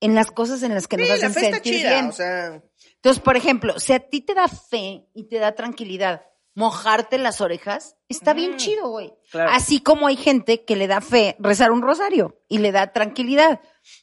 [0.00, 2.06] en las cosas en las que nos Sí, la hacen fe está sentir chida, bien.
[2.06, 2.62] o sea,
[3.02, 6.22] Entonces, por ejemplo, si a ti te da fe y te da tranquilidad
[6.54, 9.12] mojarte las orejas, está bien chido, güey.
[9.30, 9.50] claro.
[9.52, 13.60] Así como hay gente que le da fe rezar un rosario y le da tranquilidad.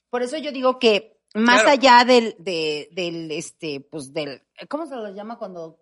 [0.10, 1.70] Por eso yo digo que más Claro.
[1.80, 5.80] allá del, de- del, este, pues del, ¿cómo se lo llama cuando?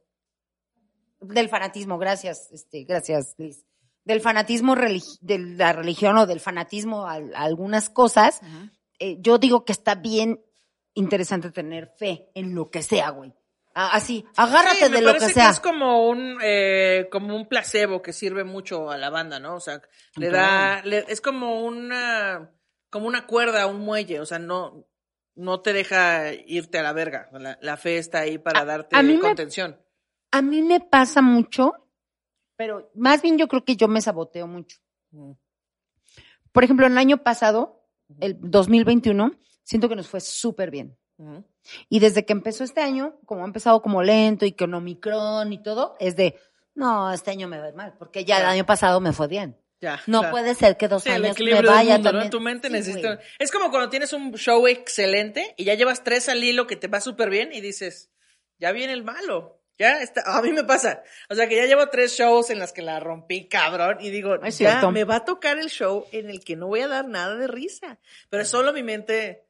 [1.20, 3.66] Del fanatismo, gracias, este, gracias, Liz.
[4.04, 8.42] Del fanatismo de la religión o del fanatismo a, a algunas cosas,
[9.00, 10.40] eh, yo digo que está bien
[10.98, 13.34] interesante tener fe en lo que sea, güey.
[13.74, 15.52] Así, agárrate sí, me de lo que sea.
[15.52, 19.56] es como un, eh, como un placebo que sirve mucho a la banda, ¿no?
[19.56, 19.82] O sea,
[20.16, 22.52] le da, le- es como una,
[22.90, 24.88] como una cuerda, un muelle, o sea, no,
[25.36, 27.30] no te deja irte a la verga.
[27.34, 29.80] La, la fe está ahí para darte a mí me- contención.
[30.32, 31.74] A mí me pasa mucho,
[32.56, 34.80] pero más bien yo creo que yo me saboteo mucho.
[35.12, 35.34] Mm.
[36.52, 37.88] Por ejemplo, el año pasado,
[38.20, 39.34] el 2021,
[39.68, 40.98] siento que nos fue súper bien.
[41.90, 45.62] Y desde que empezó este año, como ha empezado como lento y con Omicron y
[45.62, 46.40] todo, es de,
[46.76, 49.28] no, este año me va a ir mal, porque ya el año pasado me fue
[49.28, 49.58] bien.
[49.82, 50.00] Ya.
[50.08, 50.32] No claro.
[50.32, 52.12] puede ser que dos Sí, años me vaya mundo, ¿no?
[52.12, 52.30] también.
[52.32, 53.16] Tu mente Sí, necesita.
[53.16, 53.28] güey.
[53.40, 56.88] Es como cuando tienes un show excelente y ya llevas tres al hilo que te
[56.88, 58.10] va súper bien y dices,
[58.60, 59.62] ya viene el malo.
[59.80, 60.22] Ya está.
[60.26, 61.04] A mí me pasa.
[61.30, 64.36] O sea que ya llevo tres shows en las que la rompí cabrón y digo,
[64.50, 67.36] ya me va a tocar el show en el que no voy a dar nada
[67.36, 68.00] de risa.
[68.30, 69.47] Pero es solo mi mente.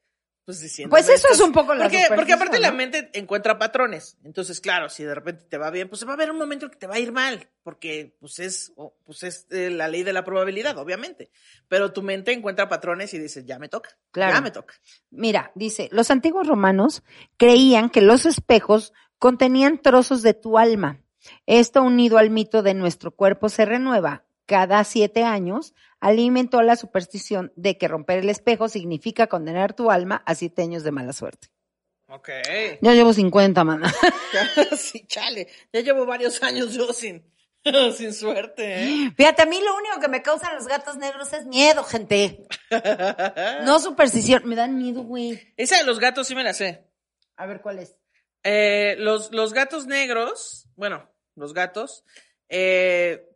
[0.48, 0.92] Pues diciendo.
[0.92, 4.16] Pues eso es un poco la porque, porque aparte la mente encuentra patrones.
[4.24, 6.72] Entonces, claro, si de repente te va bien, pues va a haber un momento en
[6.72, 7.50] que te va a ir mal.
[7.64, 8.72] Porque, pues es,
[9.04, 11.32] pues es eh, la ley de la probabilidad, obviamente.
[11.68, 13.90] Pero tu mente encuentra patrones y dices, ya me toca.
[14.12, 14.36] Claro.
[14.36, 14.76] Ya me toca.
[15.10, 17.04] Mira, dice, los antiguos romanos
[17.36, 21.02] creían que los espejos contenían trozos de tu alma.
[21.46, 27.52] Esto unido al mito de nuestro cuerpo se renueva cada siete años, alimentó la superstición
[27.56, 31.50] de que romper el espejo significa condenar tu alma a siete años de mala suerte.
[32.10, 32.30] Ok.
[32.82, 33.94] Ya llevo 50, mana.
[34.78, 35.48] sí, chale.
[35.74, 37.24] Ya llevo varios años yo sin,
[37.96, 39.12] sin suerte, ¿eh?
[39.16, 42.48] Fíjate, a mí lo único que me causan los gatos negros es miedo, gente.
[43.66, 45.54] No superstición, me dan miedo, güey.
[45.58, 46.86] Esa de los gatos sí me la sé.
[47.36, 47.96] A ver cuál es.
[48.44, 52.06] Eh, los, los gatos negros, bueno, los gatos,
[52.48, 53.28] eh,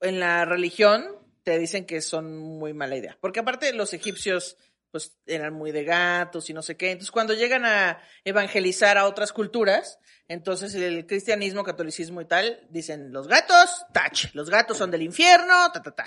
[0.00, 1.17] en la religión
[1.48, 3.16] te dicen que son muy mala idea.
[3.22, 4.58] Porque aparte los egipcios
[4.90, 6.90] pues eran muy de gatos y no sé qué.
[6.90, 13.14] Entonces cuando llegan a evangelizar a otras culturas, entonces el cristianismo, catolicismo y tal, dicen
[13.14, 16.04] los gatos, tach, los gatos son del infierno, ta, ta, ta,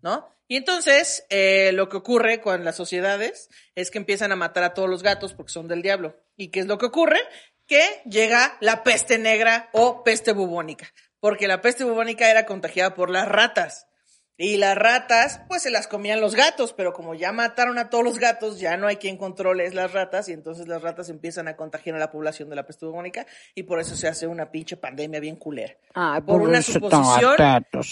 [0.00, 0.32] ¿no?
[0.46, 4.74] Y entonces eh, lo que ocurre con las sociedades es que empiezan a matar a
[4.74, 6.22] todos los gatos porque son del diablo.
[6.36, 7.18] ¿Y qué es lo que ocurre?
[7.66, 10.86] Que llega la peste negra o peste bubónica,
[11.18, 13.88] porque la peste bubónica era contagiada por las ratas.
[14.36, 18.02] Y las ratas, pues se las comían los gatos, pero como ya mataron a todos
[18.02, 21.54] los gatos, ya no hay quien controle las ratas, y entonces las ratas empiezan a
[21.56, 24.76] contagiar a la población de la peste bubónica, y por eso se hace una pinche
[24.76, 25.76] pandemia bien culera.
[25.94, 27.36] Ay, Por una pobrecito, suposición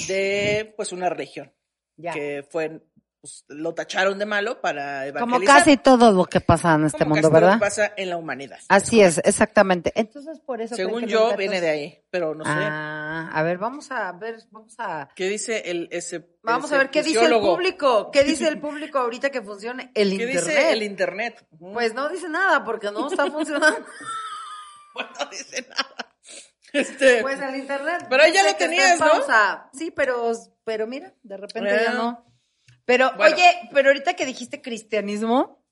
[0.08, 1.52] de, pues, una religión,
[1.96, 2.12] Ya.
[2.12, 2.80] que fue,
[3.22, 5.40] pues, lo tacharon de malo para evangelizar.
[5.40, 7.58] Como casi todo lo que pasa en este Como mundo, casi todo lo ¿verdad?
[7.58, 8.58] que pasa en la humanidad.
[8.68, 9.92] Así es, exactamente.
[9.94, 10.74] Entonces, por eso.
[10.74, 12.50] Según yo, viene de ahí, pero no sé.
[12.52, 15.08] Ah, a ver, vamos a ver, vamos a.
[15.14, 18.10] ¿Qué dice el, ese, Vamos ese a ver qué dice el público.
[18.10, 20.44] ¿Qué dice el público ahorita que funcione el ¿Qué internet?
[20.44, 21.46] dice el internet?
[21.60, 23.86] Pues no dice nada porque no está funcionando.
[24.94, 26.12] Pues no dice nada.
[26.72, 28.06] Este, Pues el internet.
[28.10, 29.06] Pero ahí ya lo tenías, ¿no?
[29.06, 29.70] pausa.
[29.72, 30.32] Sí, pero,
[30.64, 32.31] pero mira, de repente ya no.
[32.84, 33.34] Pero, Bueno.
[33.36, 35.64] oye, pero ahorita que dijiste cristianismo,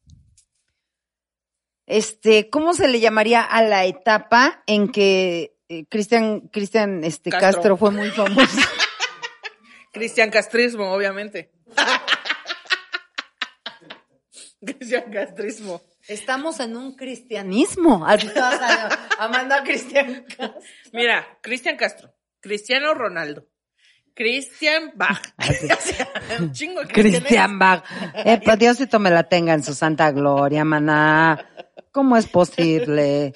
[1.87, 7.51] este, ¿cómo se le llamaría a la etapa en que eh, Cristian, Cristian, este, Castro.
[7.53, 7.77] Castro.
[7.77, 8.47] fue muy famoso?
[9.93, 11.51] Cristian Castrismo, obviamente.
[14.65, 15.81] Cristian Castrismo.
[16.09, 18.05] Estamos en un cristianismo.
[18.07, 20.61] Así todas a- amando a Cristian Castro.
[20.93, 23.47] Mira, Cristian Castro, Cristiano Ronaldo,
[24.15, 25.21] Cristian Bach.
[26.41, 27.85] Un chingo de Cristian Bach.
[28.25, 31.47] Eh, pues Diosito me la tenga en su santa gloria, maná.
[31.93, 33.35] ¿Cómo es posible?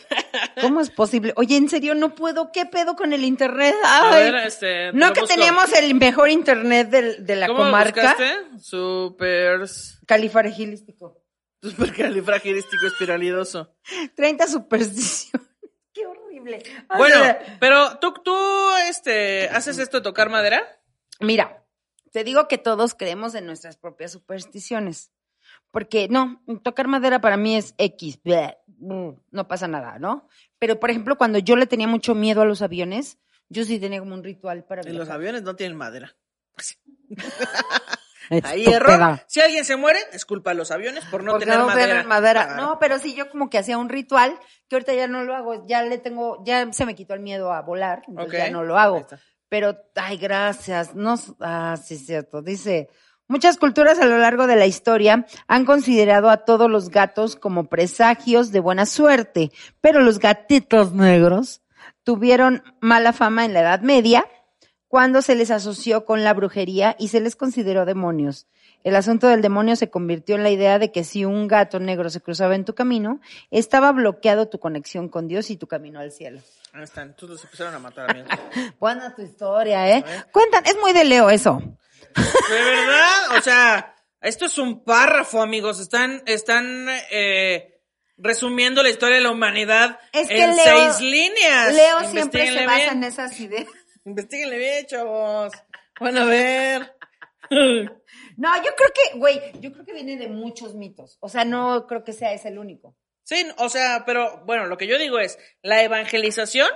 [0.60, 1.32] ¿Cómo es posible?
[1.36, 2.52] Oye, en serio, no puedo.
[2.52, 3.74] ¿Qué pedo con el internet?
[3.84, 4.66] A Ay, ver, este.
[4.66, 5.34] te no que busco.
[5.34, 8.14] teníamos el mejor internet del- de, la ¿Cómo comarca.
[8.16, 8.60] buscaste?
[8.60, 9.62] Super,
[10.06, 11.20] Califragilístico.
[11.60, 13.74] supercalifragirístico espiralidoso.
[14.14, 15.48] 30 supersticiones.
[16.44, 16.84] Qué horrible.
[16.90, 18.36] O Bueno, sea, pero tú, tú,
[18.88, 20.62] este, ¿haces esto de tocar madera?
[21.20, 21.64] Mira,
[22.12, 25.10] te digo que todos creemos en nuestras propias supersticiones.
[25.70, 30.28] Porque no, tocar madera para mí es X, bleh, mm, no pasa nada, ¿no?
[30.58, 33.18] Pero por ejemplo, cuando yo le tenía mucho miedo a los aviones,
[33.48, 36.14] yo sí tenía como un ritual para Y los aviones no tienen madera.
[38.42, 39.20] Ahí error.
[39.26, 42.04] Si alguien se muere, es culpa de los aviones por no Porque tener no madera.
[42.04, 42.46] madera.
[42.46, 42.62] Claro.
[42.62, 45.66] No, pero sí, yo como que hacía un ritual que ahorita ya no lo hago.
[45.66, 48.78] Ya le tengo, ya se me quitó el miedo a volar, entonces ya no lo
[48.78, 49.06] hago.
[49.48, 50.94] Pero, ay, gracias.
[50.94, 52.42] No, ah, sí, es cierto.
[52.42, 52.88] Dice,
[53.28, 57.68] muchas culturas a lo largo de la historia han considerado a todos los gatos como
[57.68, 61.62] presagios de buena suerte, pero los gatitos negros
[62.02, 64.26] tuvieron mala fama en la Edad Media
[64.94, 68.46] cuando se les asoció con la brujería y se les consideró demonios.
[68.84, 72.10] El asunto del demonio se convirtió en la idea de que si un gato negro
[72.10, 73.20] se cruzaba en tu camino,
[73.50, 76.40] estaba bloqueado tu conexión con Dios y tu camino al cielo.
[76.72, 77.08] Ahí están.
[77.08, 78.30] Entonces los empezaron a matar amigos.
[78.78, 80.04] Buena tu historia, ¿eh?
[80.30, 81.60] Cuentan, es muy de Leo eso.
[82.14, 85.80] De verdad, o sea, esto es un párrafo, amigos.
[85.80, 87.80] Están, están eh,
[88.16, 91.74] resumiendo la historia de la humanidad Es que en Leo- seis líneas.
[91.74, 92.88] Leo siempre se basa bien.
[92.98, 93.66] en esas ideas.
[94.04, 95.52] Investíguenle bien, chavos.
[96.00, 96.94] Van a ver.
[98.36, 101.18] No, yo creo que, güey, yo creo que viene de muchos mitos.
[101.20, 102.96] O sea, no creo que sea ese el único.
[103.22, 106.68] Sí, o sea, pero bueno, lo que yo digo es, la evangelización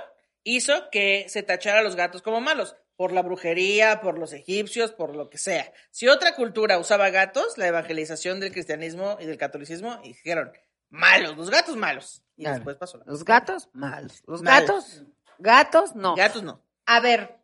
[0.43, 4.91] hizo que se tachara a los gatos como malos, por la brujería, por los egipcios,
[4.91, 5.73] por lo que sea.
[5.91, 10.51] Si otra cultura usaba gatos, la evangelización del cristianismo y del catolicismo dijeron,
[10.89, 12.23] malos, los gatos malos.
[12.37, 12.57] Y Claro.
[12.57, 14.21] después pasó la Los gatos, malos.
[14.27, 14.67] Los Malos.
[14.69, 15.03] gatos,
[15.39, 16.15] gatos, no.
[16.15, 16.63] Gatos no.
[16.91, 17.37] A ver,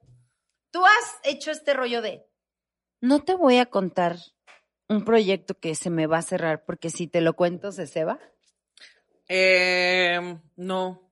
[0.72, 2.26] tú has hecho este rollo de,
[3.00, 4.18] no te voy a contar
[4.90, 8.20] un proyecto que se me va a cerrar porque si te lo cuento se ceba.
[9.28, 11.12] Eh, no.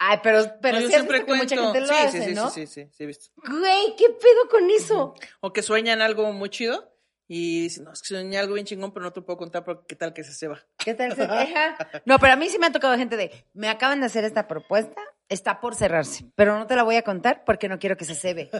[0.00, 1.72] Ay, pero, pero No, yo sí siempre que mucha cuento.
[1.74, 2.50] gente lo sí, hace, sí, sí, ¿no?
[2.50, 3.30] sí, sí, sí, sí, he visto.
[3.48, 5.14] Güey, ¿qué pedo con eso?
[5.40, 6.92] O que sueñan algo muy chido
[7.26, 9.86] y dicen, no, es que soñé algo bien chingón, pero no te puedo contar porque
[9.86, 10.64] qué tal que se ceba.
[10.78, 11.76] ¿Qué tal se deja?
[12.04, 14.46] No, pero a mí sí me ha tocado gente de, me acaban de hacer esta
[14.48, 18.04] propuesta, está por cerrarse, pero no te la voy a contar porque no quiero que
[18.04, 18.50] se cebe.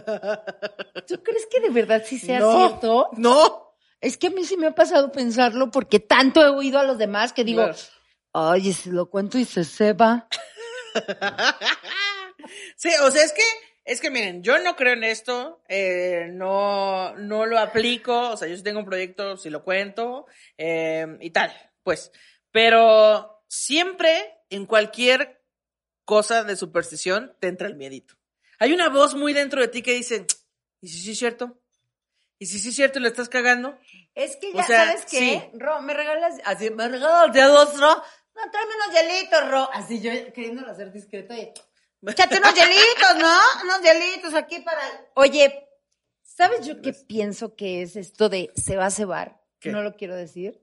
[1.07, 2.67] ¿Tú crees que de verdad sí sea No.
[2.67, 3.09] cierto?
[3.13, 3.75] No.
[4.01, 6.97] Es que a mí sí me ha pasado pensarlo porque tanto he oído a los
[6.97, 7.77] demás que digo, Claro.
[8.33, 10.27] ay, si lo cuento y se ceba.
[12.75, 13.43] Sí, o sea, es que,
[13.85, 18.47] es que miren, yo no creo en esto, eh, no, no lo aplico, o sea,
[18.47, 20.25] yo si tengo un proyecto, si lo cuento,
[20.57, 21.51] eh, y tal,
[21.83, 22.11] pues,
[22.51, 25.38] pero siempre, en cualquier
[26.09, 28.15] cosa de superstición, te entra el miedito.
[28.57, 30.25] Hay una voz muy dentro de ti que dice,
[30.81, 31.61] ¿y si sí es cierto?
[32.39, 33.77] Y si sí es cierto, le estás cagando.
[34.15, 35.19] Es que O ya, sea, ¿sabes qué?
[35.19, 35.59] sí.
[35.59, 37.89] Ro, me regalas, así, me regalas hielos, Ro.
[38.33, 39.69] No, tráeme unos hielitos, Ro.
[39.71, 41.31] Así yo queriéndolo hacer discreto.
[41.35, 41.53] Oye,
[42.07, 43.37] échate unos hielitos, ¿no?
[43.65, 44.81] Unos hielitos aquí para...
[45.13, 45.69] Oye,
[46.23, 49.39] ¿sabes yo qué pienso que es esto de se va a cebar?
[49.59, 49.69] ¿Qué?
[49.69, 50.59] No lo quiero decir.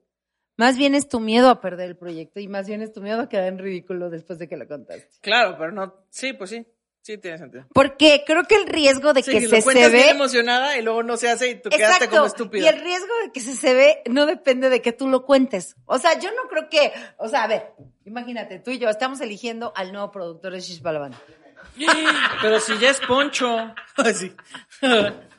[0.57, 3.21] Más bien es tu miedo a perder el proyecto y más bien es tu miedo
[3.21, 5.07] a quedar en ridículo después de que lo contaste.
[5.21, 5.93] Claro, pero no.
[6.09, 6.65] Sí, pues sí.
[7.07, 7.65] Sí, tiene sentido.
[7.73, 10.09] Porque creo que el riesgo de Sí, que que se lo bien cebe...
[10.09, 12.65] emocionada y luego no se hace y tú quedaste como estúpido.
[12.65, 15.77] Y el riesgo de que se se ve no depende de que tú lo cuentes.
[15.85, 17.71] O sea, yo no creo que, o sea, a ver,
[18.03, 20.81] imagínate, tú y yo estamos eligiendo al nuevo productor de Shish.
[22.41, 23.73] Pero si ya es Poncho.
[23.95, 24.35] Así.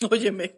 [0.10, 0.56] Óyeme.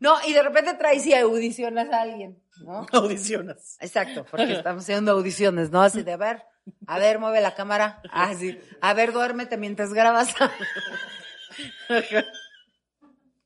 [0.00, 2.86] No, y de repente traes y audicionas a alguien, ¿no?
[2.92, 3.76] Audicionas.
[3.80, 5.82] Exacto, porque estamos haciendo audiciones, ¿no?
[5.82, 6.42] Así de, a ver,
[6.86, 8.02] a ver, mueve la cámara.
[8.10, 8.58] Ah, sí.
[8.80, 10.34] A ver, duérmete mientras grabas.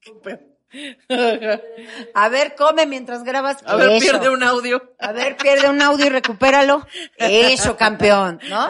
[0.00, 0.40] Qué pedo.
[2.14, 3.58] A ver, come mientras grabas.
[3.66, 4.00] A ver, Eso.
[4.00, 4.94] pierde un audio.
[4.98, 6.86] A ver, pierde un audio y recupéralo.
[7.16, 8.68] Eso, campeón, ¿no?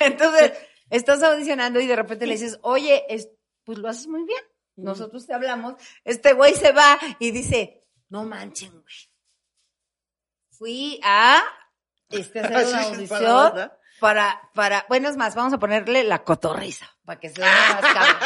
[0.00, 0.52] Entonces,
[0.90, 3.30] estás audicionando y de repente le dices, oye, es-
[3.64, 4.42] pues lo haces muy bien.
[4.76, 5.74] Nosotros te hablamos.
[6.04, 8.94] Este güey se va y dice, no manchen, güey.
[10.50, 11.42] Fui a
[12.10, 17.20] este, hacer una audición para para, bueno, es más, vamos a ponerle la cotorriza, para
[17.20, 18.16] que se vea más cabrón.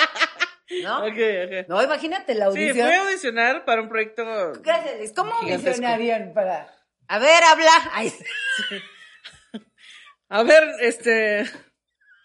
[0.83, 0.99] ¿No?
[1.01, 1.69] Ok, ok.
[1.69, 2.87] No, imagínate la Sí, audición.
[2.89, 4.25] fui a audicionar para un proyecto.
[4.63, 5.13] Gracias, Liz.
[5.15, 5.69] ¿Cómo Gigantesco.
[5.69, 6.73] audicionarían para...?
[7.09, 7.71] A ver, habla.
[7.93, 8.13] Ay,
[10.29, 11.49] A ver, este.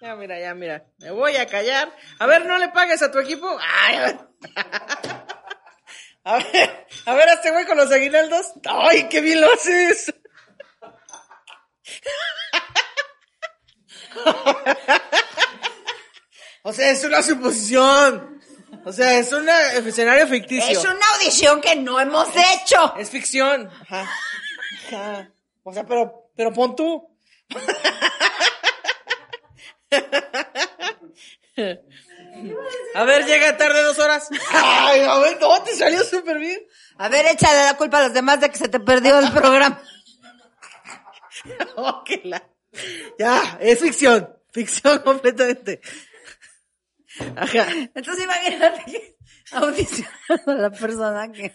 [0.02, 0.86] Ya, mira, ya, mira.
[0.98, 1.96] Me voy a callar.
[2.18, 3.48] A ver, ¿no le pagues a tu equipo?
[3.60, 4.18] Ay, a ver.
[6.24, 8.54] A ver, a ver a este güey con los aguinaldos.
[8.70, 10.14] ¡Ay, qué bien lo haces!
[16.64, 18.40] O sea, es una suposición.
[18.86, 20.72] O sea, es un escenario ficticio.
[20.72, 22.96] Es una audición que no hemos hecho.
[22.98, 23.68] Es ficción.
[23.68, 24.08] Ajá.
[24.88, 25.32] Ajá.
[25.64, 27.18] O sea, pero, pero pon tú.
[32.96, 34.28] A ver, llega tarde dos horas.
[34.54, 36.60] Ay, a ver, no, te salió súper bien.
[36.98, 39.82] A ver, échale la culpa a los demás de que se te perdió el programa.
[42.24, 42.48] La-
[43.20, 44.34] Ya, es ficción.
[44.52, 45.82] Ficción completamente.
[47.36, 47.68] Ajá.
[47.94, 49.18] Entonces imagínate que
[49.52, 51.52] audicionas a la persona que...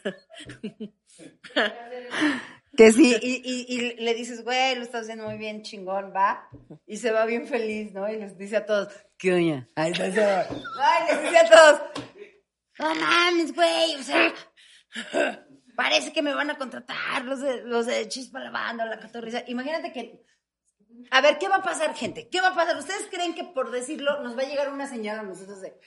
[2.76, 6.48] Que sí, y, y, y le dices, güey, lo estás haciendo muy bien, chingón, va.
[6.86, 8.08] Y se va bien feliz, ¿no?
[8.10, 9.68] Y les dice a todos, ¿qué oña?
[9.74, 10.46] Ay, no se va.
[10.80, 11.80] Ay, les dice a todos,
[12.78, 14.34] no mames, güey, o sea,
[15.74, 19.42] parece que me van a contratar los de, los de Chispa la banda, la catorriza.
[19.46, 20.22] Imagínate que,
[21.10, 22.28] a ver, ¿qué va a pasar, gente?
[22.28, 22.76] ¿Qué va a pasar?
[22.76, 25.78] ¿Ustedes creen que por decirlo nos va a llegar una señal a nosotros de,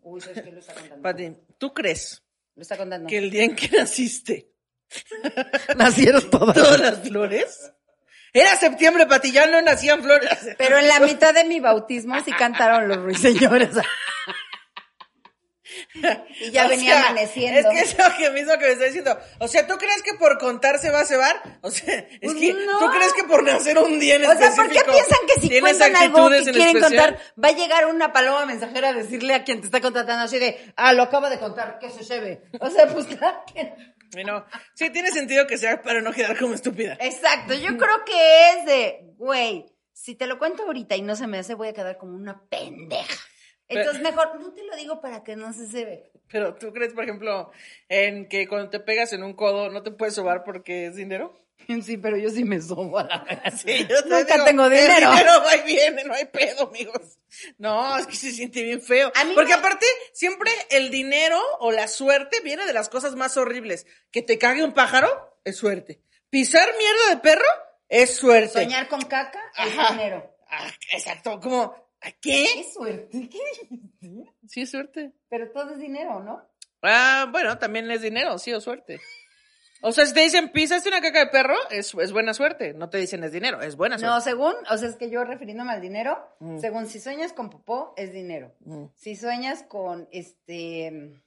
[0.00, 1.02] uy, ¿sabes qué lo está contando?
[1.02, 2.22] Pati, ¿tú crees
[2.54, 3.08] Lo está contando.
[3.08, 4.53] que el día en que naciste
[5.76, 6.54] nacieron todas.
[6.54, 7.72] todas las flores?
[8.32, 10.28] Era septiembre, Pati, ya no nacían flores.
[10.58, 13.70] Pero en la mitad de mi bautismo sí cantaron los ruiseñores.
[16.40, 17.60] y ya O venía sea, amaneciendo.
[17.60, 19.16] Es que es lo que mismo que me está diciendo.
[19.38, 21.40] O sea, ¿tú crees que por contar se va a cebar?
[21.62, 22.78] O sea, es Pues que no.
[22.80, 25.40] ¿tú crees que por nacer un día en O sea, ¿por específico qué piensan que
[25.40, 29.44] si cuentan algo que quieren contar, va a llegar una paloma mensajera a decirle a
[29.44, 32.42] quien te está contratando así de, ah, lo acabo de contar, que se lleve?
[32.58, 33.72] O sea, pues claro que
[34.22, 34.46] no.
[34.74, 36.96] Sí, tiene sentido que sea para no quedar como estúpida.
[37.00, 41.26] Exacto, yo creo que es de, güey, si te lo cuento ahorita y no se
[41.26, 43.20] me hace, voy a quedar como una pendeja.
[43.68, 46.10] Entonces, mejor, no te lo digo para que no se se ve.
[46.30, 47.50] Pero ¿tú crees, por ejemplo,
[47.88, 51.43] en que cuando te pegas en un codo no te puedes sobar porque es dinero?
[51.84, 53.52] Sí, pero yo sí me sobo a la verdad.
[53.56, 55.10] Sí, yo te Nunca digo, tengo el dinero.
[55.10, 57.18] dinero va y viene, no hay pedo, amigos.
[57.58, 59.10] No, es que se siente bien feo.
[59.14, 63.14] A mí Porque me- aparte, siempre el dinero o la suerte viene de las cosas
[63.16, 63.86] más horribles.
[64.10, 66.00] Que te cague un pájaro es suerte.
[66.30, 67.44] Pisar mierda de perro
[67.88, 68.62] es suerte.
[68.64, 69.92] Soñar con caca es Ajá.
[69.92, 70.34] dinero.
[70.48, 72.46] Ah, exacto, como, ¿a qué?
[72.54, 73.28] ¿Qué suerte?
[73.28, 73.38] ¿Qué?
[74.48, 75.12] Sí, es suerte.
[75.28, 76.42] Pero todo es dinero, ¿no?
[76.82, 79.00] Ah, bueno, también es dinero, sí, o suerte.
[79.80, 82.72] O sea, si te dicen pisaste una caca de perro, es, es buena suerte.
[82.74, 84.14] No te dicen es dinero, es buena suerte.
[84.14, 86.58] No, según, o sea, es que yo refiriéndome al dinero, Mm.
[86.58, 88.54] según si sueñas con popó, es dinero.
[88.60, 88.84] Mm.
[88.94, 91.20] Si sueñas con, este,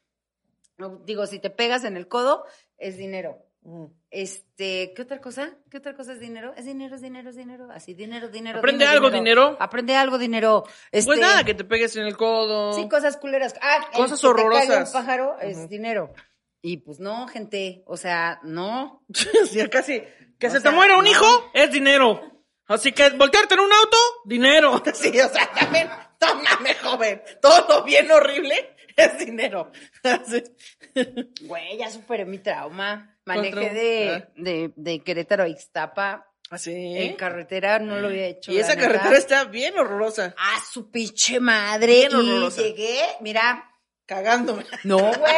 [1.06, 2.46] digo, si te pegas en el codo,
[2.78, 3.44] es dinero.
[3.62, 3.86] Mm.
[4.12, 5.50] Este, ¿qué otra cosa?
[5.70, 6.54] ¿Qué otra cosa es dinero?
[6.56, 7.68] Es dinero, es dinero, es dinero.
[7.72, 8.60] Así, dinero, dinero.
[8.60, 9.58] Aprende dinero, algo, dinero.
[9.60, 10.64] Aprende algo, dinero.
[10.92, 12.74] Este, Pues nada, que te pegues en el codo.
[12.74, 13.56] Sí, cosas culeras.
[13.62, 14.88] Ah, Cosas horrorosas.
[14.88, 16.14] un pájaro es dinero.
[16.62, 19.04] Y pues no, gente, o sea, no.
[19.50, 20.04] Sí, casi.
[20.40, 21.10] Que O se sea, te muera un no.
[21.10, 22.22] hijo, es dinero.
[22.68, 24.84] Así que voltearte en un auto, dinero.
[24.94, 25.90] Sí, o sea, también,
[26.20, 27.22] tómame, joven.
[27.42, 29.72] Todo lo bien horrible es dinero.
[31.42, 33.16] Güey, ya superé mi trauma.
[33.26, 34.30] Manejé de, ah.
[34.36, 36.72] de, de Querétaro a Ixtapa Así.
[36.74, 38.52] en carretera, no lo había hecho.
[38.52, 38.88] Y esa neta.
[38.88, 40.34] carretera está bien horrorosa.
[40.38, 41.94] Ah, su pinche madre.
[42.08, 42.62] Bien y horrorosa.
[42.62, 43.64] llegué, mira.
[44.06, 44.66] Cagándome.
[44.86, 45.34] No, güey.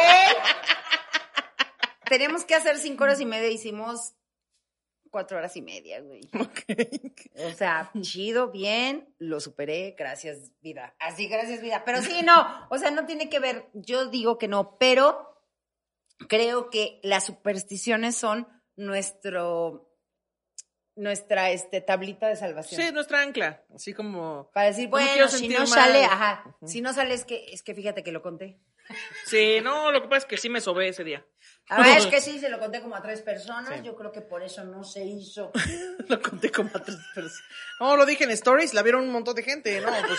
[2.10, 4.14] Tenemos que hacer cinco horas y media, hicimos
[5.12, 6.28] cuatro horas y media, güey.
[7.36, 10.96] O sea, chido, bien, lo superé, gracias vida.
[10.98, 11.84] Así, gracias vida.
[11.86, 15.40] Pero sí, no, o sea, no tiene que ver, yo digo que no, pero
[16.28, 19.88] creo que las supersticiones son nuestro,
[20.96, 22.82] nuestra este, tablita de salvación.
[22.82, 23.62] Sí, nuestra ancla.
[23.72, 24.50] Así como.
[24.52, 25.68] Para decir, bueno, si no mal.
[25.68, 28.58] sale, ajá, si no sale es que, es que fíjate que lo conté.
[29.26, 31.24] Sí, no, lo que pasa es que sí me sobé ese día.
[31.72, 33.82] Ah, es que sí, se lo conté como a tres personas, Sí.
[33.84, 35.52] yo creo que por eso no se hizo.
[36.08, 37.48] Lo conté como a tres personas.
[37.78, 39.80] No, lo dije en stories, la vieron un montón de gente.
[39.80, 40.18] No, pues.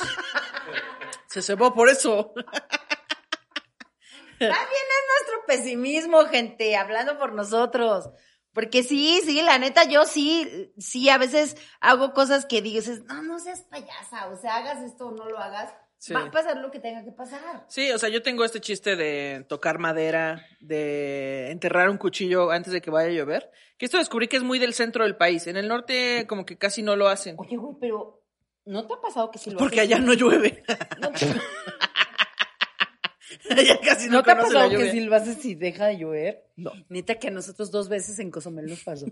[1.28, 2.34] se cebó por eso.
[4.39, 8.10] También es nuestro pesimismo, gente, hablando por nosotros.
[8.54, 13.22] Porque sí, sí, la neta, yo sí, sí, a veces hago cosas que dices, no,
[13.24, 16.14] no seas payasa, o sea, hagas esto o no lo hagas, Sí.
[16.14, 17.64] va a pasar lo que tenga que pasar.
[17.68, 22.74] Sí, o sea, yo tengo este chiste de tocar madera, de enterrar un cuchillo antes
[22.74, 23.52] de que vaya a llover.
[23.78, 25.45] Que esto descubrí que es muy del centro del país.
[25.45, 27.36] En el norte, como que casi no lo hacen.
[27.38, 28.24] Oye, güey, pero
[28.66, 30.64] ¿no te ha pasado que si lo Porque allá no llueve.
[30.99, 31.10] No,
[33.56, 36.47] allá casi no, ¿no te ha pasado que si lo haces y deja de llover?
[36.56, 36.72] No.
[36.89, 39.06] Neta que a nosotros dos veces en Cozumel nos pasó.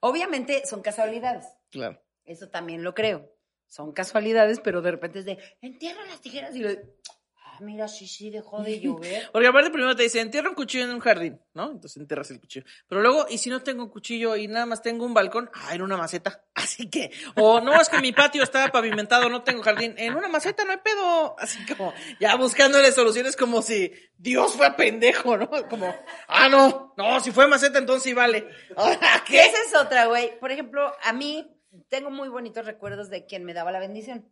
[0.00, 1.46] Obviamente son casualidades.
[1.70, 2.02] Claro.
[2.24, 3.32] Eso también lo creo.
[3.74, 8.06] Son casualidades, pero de repente es de, entierra las tijeras y lo ah, mira, sí,
[8.06, 9.28] sí, dejó de llover.
[9.32, 11.72] Porque aparte primero te dice, entierra un cuchillo en un jardín, ¿no?
[11.72, 12.64] Entonces enterras el cuchillo.
[12.86, 15.50] Pero luego, ¿y si no tengo un cuchillo y nada más tengo un balcón?
[15.54, 16.44] Ah, en una maceta.
[16.54, 19.96] Así que, o no, es que mi patio está pavimentado, no tengo jardín.
[19.98, 21.34] En una maceta no hay pedo.
[21.40, 25.50] Así como, ya buscándole soluciones como si Dios fue pendejo, ¿no?
[25.68, 25.92] Como,
[26.28, 28.46] ah, no, no, si fue maceta entonces sí vale.
[29.26, 29.40] ¿qué?
[29.40, 30.38] Esa es otra, güey.
[30.38, 31.50] Por ejemplo, a mí
[31.88, 34.28] tengo muy bonitos recuerdos de quien me daba la bendición.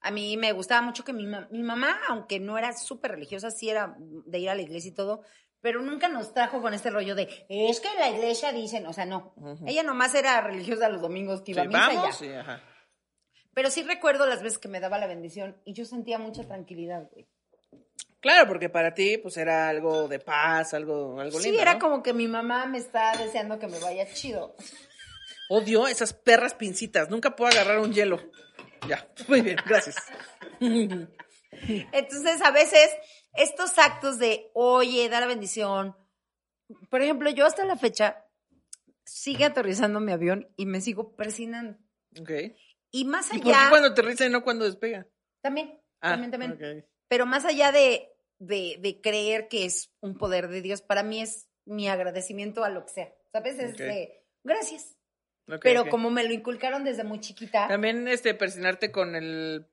[0.00, 3.50] A mí me gustaba mucho que mi, ma- mi mamá, aunque no era súper religiosa,
[3.50, 5.22] sí era de ir a la iglesia y todo,
[5.60, 9.04] pero nunca nos trajo con este rollo de, es que la iglesia dicen, o sea,
[9.06, 9.32] no.
[9.64, 12.12] Ella nomás era religiosa los domingos que iba Sí, a misa vamos, ya.
[12.12, 12.60] sí, ajá.
[13.54, 17.08] Pero sí recuerdo las veces que me daba la bendición y yo sentía mucha tranquilidad,
[17.12, 17.28] güey.
[18.20, 21.60] Claro, porque para ti, pues era algo de paz, algo, algo Sí, lindo.
[21.62, 21.80] era ¿no?
[21.80, 24.54] como que mi mamá me está deseando que me vaya chido.
[25.54, 27.10] Odio esas perras pincitas.
[27.10, 28.18] Nunca puedo agarrar un hielo.
[28.88, 29.96] Ya, muy bien, gracias.
[31.92, 32.88] Entonces, a veces,
[33.34, 35.94] estos actos de, oye, da la bendición.
[36.88, 38.24] Por ejemplo, yo hasta la fecha
[39.04, 41.78] sigue aterrizando mi avión y me sigo persinando.
[42.18, 42.30] Ok.
[42.90, 45.06] Y más ¿Y por qué allá, cuando aterriza y no cuando despega?
[45.42, 46.86] también, Ah, también, también.
[47.08, 51.20] Pero más allá de, de, de creer que es un poder de Dios, para mí
[51.20, 53.14] es mi agradecimiento a lo que sea.
[53.32, 53.58] ¿Sabes?
[53.58, 53.78] Es Ok.
[53.80, 54.96] de, gracias.
[55.60, 57.68] Pero como me lo inculcaron desde muy chiquita.
[57.68, 59.66] También este persinarte con el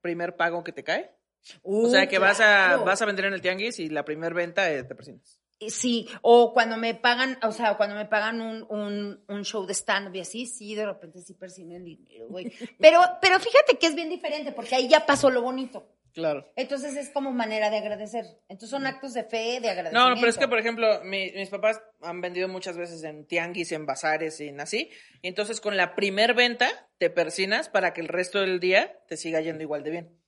[0.00, 1.14] primer pago que te cae.
[1.62, 4.34] Uh, o sea que vas a vas a vender en el tianguis y la primera
[4.34, 5.40] venta eh, te persinas.
[5.58, 9.64] Eh, Sí, o cuando me pagan, o sea, cuando me pagan un, un, un show
[9.64, 12.52] de stand-up y así, sí, de repente sí persiguen el dinero, güey.
[12.80, 15.86] Pero, pero fíjate que es bien diferente, porque ahí ya pasó lo bonito.
[16.14, 16.44] Claro.
[16.56, 18.26] Entonces es como manera de agradecer.
[18.48, 19.98] Entonces son actos de fe, de agradecimiento.
[19.98, 23.26] No, no, pero es que, por ejemplo, mi- mis papás han vendido muchas veces en
[23.26, 24.90] tianguis, en bazares y en así.
[25.22, 29.16] Y entonces con la primer venta te persinas para que el resto del día te
[29.16, 30.18] siga yendo igual de bien.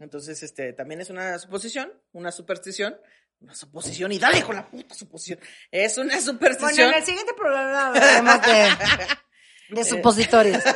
[0.00, 2.96] Entonces, este, también es una suposición, una superstición,
[3.40, 5.38] una suposición, y dale con la puta suposición.
[5.70, 6.88] Es una Bueno, superstición.
[6.90, 10.62] en el siguiente programa hablaremos de, de supositorios.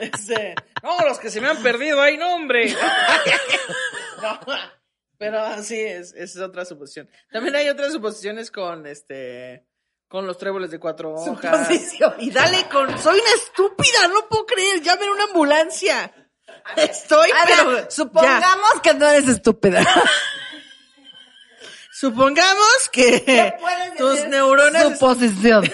[0.00, 2.74] Este, no, los que se me han perdido ahí, no, hombre.
[4.22, 4.40] No,
[5.18, 7.10] pero sí, es, es otra suposición.
[7.30, 9.66] También hay otras suposiciones con este
[10.08, 11.66] con los tréboles de cuatro hojas.
[11.66, 12.14] Suposición.
[12.18, 16.10] Y dale con soy una estúpida, no puedo creer, llamen una ambulancia.
[16.76, 17.90] Estoy, A pero ver, ya.
[17.90, 19.84] supongamos que no eres estúpida.
[21.92, 25.64] Supongamos que ¿Qué puedes tus neuronas Suposición.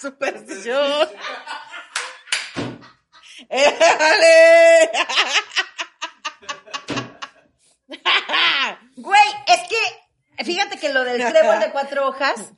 [0.00, 1.08] superstición.
[3.50, 4.90] ¡Éjale!
[8.96, 12.52] Güey, es que, fíjate que lo del trébol de cuatro hojas,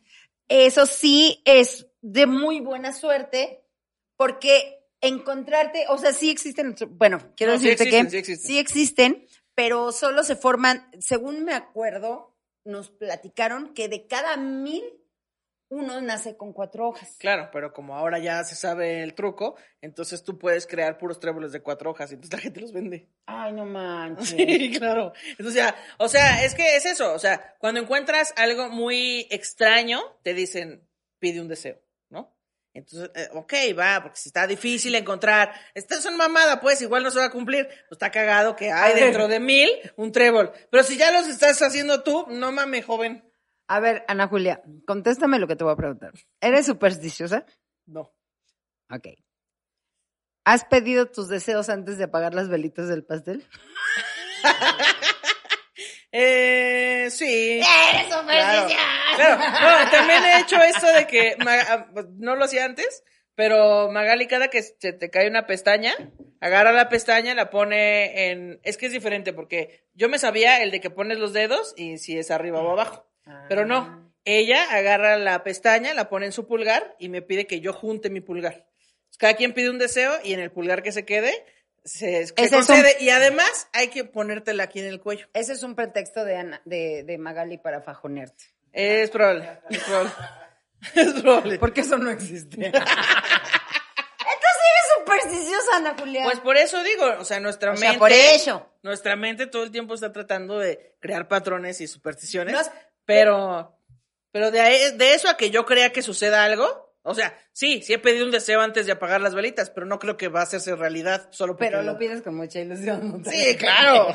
[0.49, 3.65] eso sí es de muy buena suerte,
[4.17, 8.47] porque encontrarte, o sea, sí existen, bueno, quiero No, sí decirte existen, que sí existen.
[8.49, 14.85] sí existen, pero solo se forman, según me acuerdo, nos platicaron que de cada mil,
[15.73, 17.17] uno nace con cuatro hojas.
[17.19, 21.51] Claro, pero como ahora ya se sabe el truco, entonces tú puedes crear puros tréboles
[21.53, 23.09] de cuatro hojas y entonces la gente los vende.
[23.25, 24.29] Ay, no manches.
[24.29, 25.15] Sí, claro.
[25.31, 30.01] Entonces ya, o sea, es que es eso, o sea, cuando encuentras algo muy extraño,
[30.23, 30.87] te dicen,
[31.19, 32.37] pide un deseo, ¿no?
[32.75, 37.03] Entonces, eh, ok, va, porque si está difícil encontrar, esta es una mamada, pues igual
[37.03, 40.53] no se va a cumplir, pues está cagado que hay dentro de mil un trébol.
[40.71, 43.25] Pero si ya los estás haciendo tú, no mames, joven.
[43.69, 46.13] A ver, Ana Julia, contéstame lo que te voy a preguntar.
[46.41, 47.47] ¿Eres supersticiosa?
[47.87, 48.13] No.
[48.91, 49.09] Ok.
[50.45, 53.47] ¿Has pedido tus deseos antes de apagar las velitas del pastel?
[56.15, 57.61] Eh, sí.
[57.61, 58.69] ¡Eres Claro,
[59.17, 59.39] claro.
[59.39, 63.03] No, también he hecho esto de que ah, pues, no lo hacía antes,
[63.35, 65.95] pero Magali cada que se te cae una pestaña,
[66.41, 70.71] agarra la pestaña, la pone en es que es diferente porque yo me sabía el
[70.71, 73.11] de que pones los dedos y si es arriba o abajo,
[73.49, 74.11] pero no.
[74.25, 78.09] Ella agarra la pestaña, la pone en su pulgar y me pide que yo junte
[78.11, 78.67] mi pulgar.
[79.19, 81.33] Cada quien pide un deseo y en el pulgar que se quede
[81.85, 85.27] se, se un- concede y además hay que ponértela aquí en el cuello.
[85.35, 88.45] Ese es un pretexto de, Ana- de, de Magali para fajonearte.
[88.73, 90.13] Es probable, es probable.
[90.97, 91.59] Es probable.
[91.61, 92.67] Porque eso no existe.
[92.67, 92.87] Entonces
[94.25, 96.25] eres supersticiosa, Ana Julia.
[96.25, 97.99] Pues por eso digo, o sea, nuestra O sea, mente.
[97.99, 98.11] por.
[98.83, 102.53] Nuestra mente todo el tiempo está tratando de crear patrones y supersticiones.
[102.55, 102.61] No
[103.05, 103.79] pero,
[104.31, 107.93] pero de, de eso a que yo crea que suceda algo, o sea, sí, sí
[107.95, 110.45] he pedido un deseo antes de apagar las velitas, pero no creo que va a
[110.45, 113.25] hacerse realidad solo porque Pero lo- pides con mucha ilusión.
[113.25, 114.15] Sí, claro.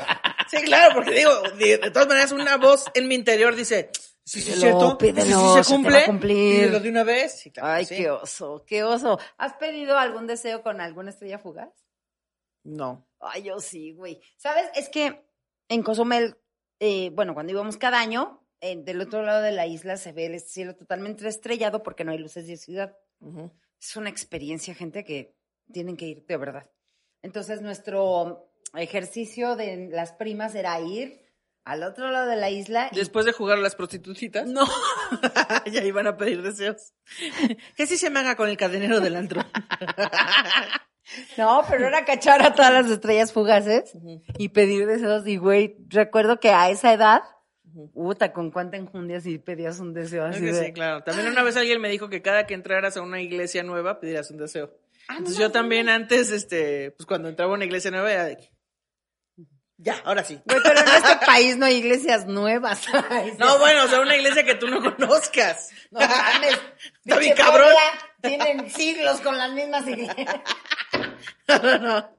[0.50, 3.90] Sí, claro, porque digo, de, de todas maneras una voz en mi interior dice,
[4.24, 7.38] sí, sí, cierto, pídelo, sí, se cumple, pídelo de una vez.
[7.40, 7.96] Sí, claro, Ay, sí.
[7.96, 9.18] qué oso, qué oso.
[9.36, 11.68] ¿Has pedido algún deseo con alguna estrella fugaz?
[12.64, 13.06] No.
[13.20, 14.20] Ay, yo sí, güey.
[14.38, 14.70] ¿Sabes?
[14.74, 15.22] Es que
[15.68, 16.36] en Cozumel,
[16.80, 20.40] eh, bueno, cuando íbamos cada año, del otro lado de la isla se ve el
[20.40, 22.96] cielo totalmente estrellado porque no hay luces de ciudad.
[23.80, 25.36] Es una experiencia, gente, que
[25.72, 26.70] tienen que ir de verdad.
[27.22, 31.20] Entonces, nuestro ejercicio de las primas era ir
[31.64, 34.46] al otro lado de la isla y Después de jugar a las prostitutitas.
[34.46, 34.66] no,
[35.70, 36.94] ya iban a pedir deseos.
[37.76, 39.42] Que sí se me haga con el cadenero del antro.
[41.36, 43.92] no, pero era cachar a todas las estrellas fugaces
[44.38, 45.26] y pedir deseos.
[45.26, 47.20] Y, güey, recuerdo que a esa edad,
[47.86, 50.66] puta, con cuánta enjundia si pedías un deseo Es así que de...
[50.66, 51.04] sí, claro.
[51.04, 54.30] También una vez alguien me dijo que cada que entraras a una iglesia nueva pidieras
[54.30, 54.74] un deseo.
[55.06, 58.24] Ah, no Entonces yo también antes, este, pues cuando entraba a una iglesia nueva era
[58.24, 58.38] de
[59.80, 60.40] ya, ahora sí.
[60.44, 62.82] Güey, pero en este país no hay iglesias nuevas.
[63.38, 65.70] No, bueno, o sea, una iglesia que tú no conozcas.
[65.90, 66.60] No mames.
[67.04, 67.72] Está bien cabrón.
[68.20, 70.36] Tienen siglos con las mismas iglesias.
[71.46, 72.10] No, no.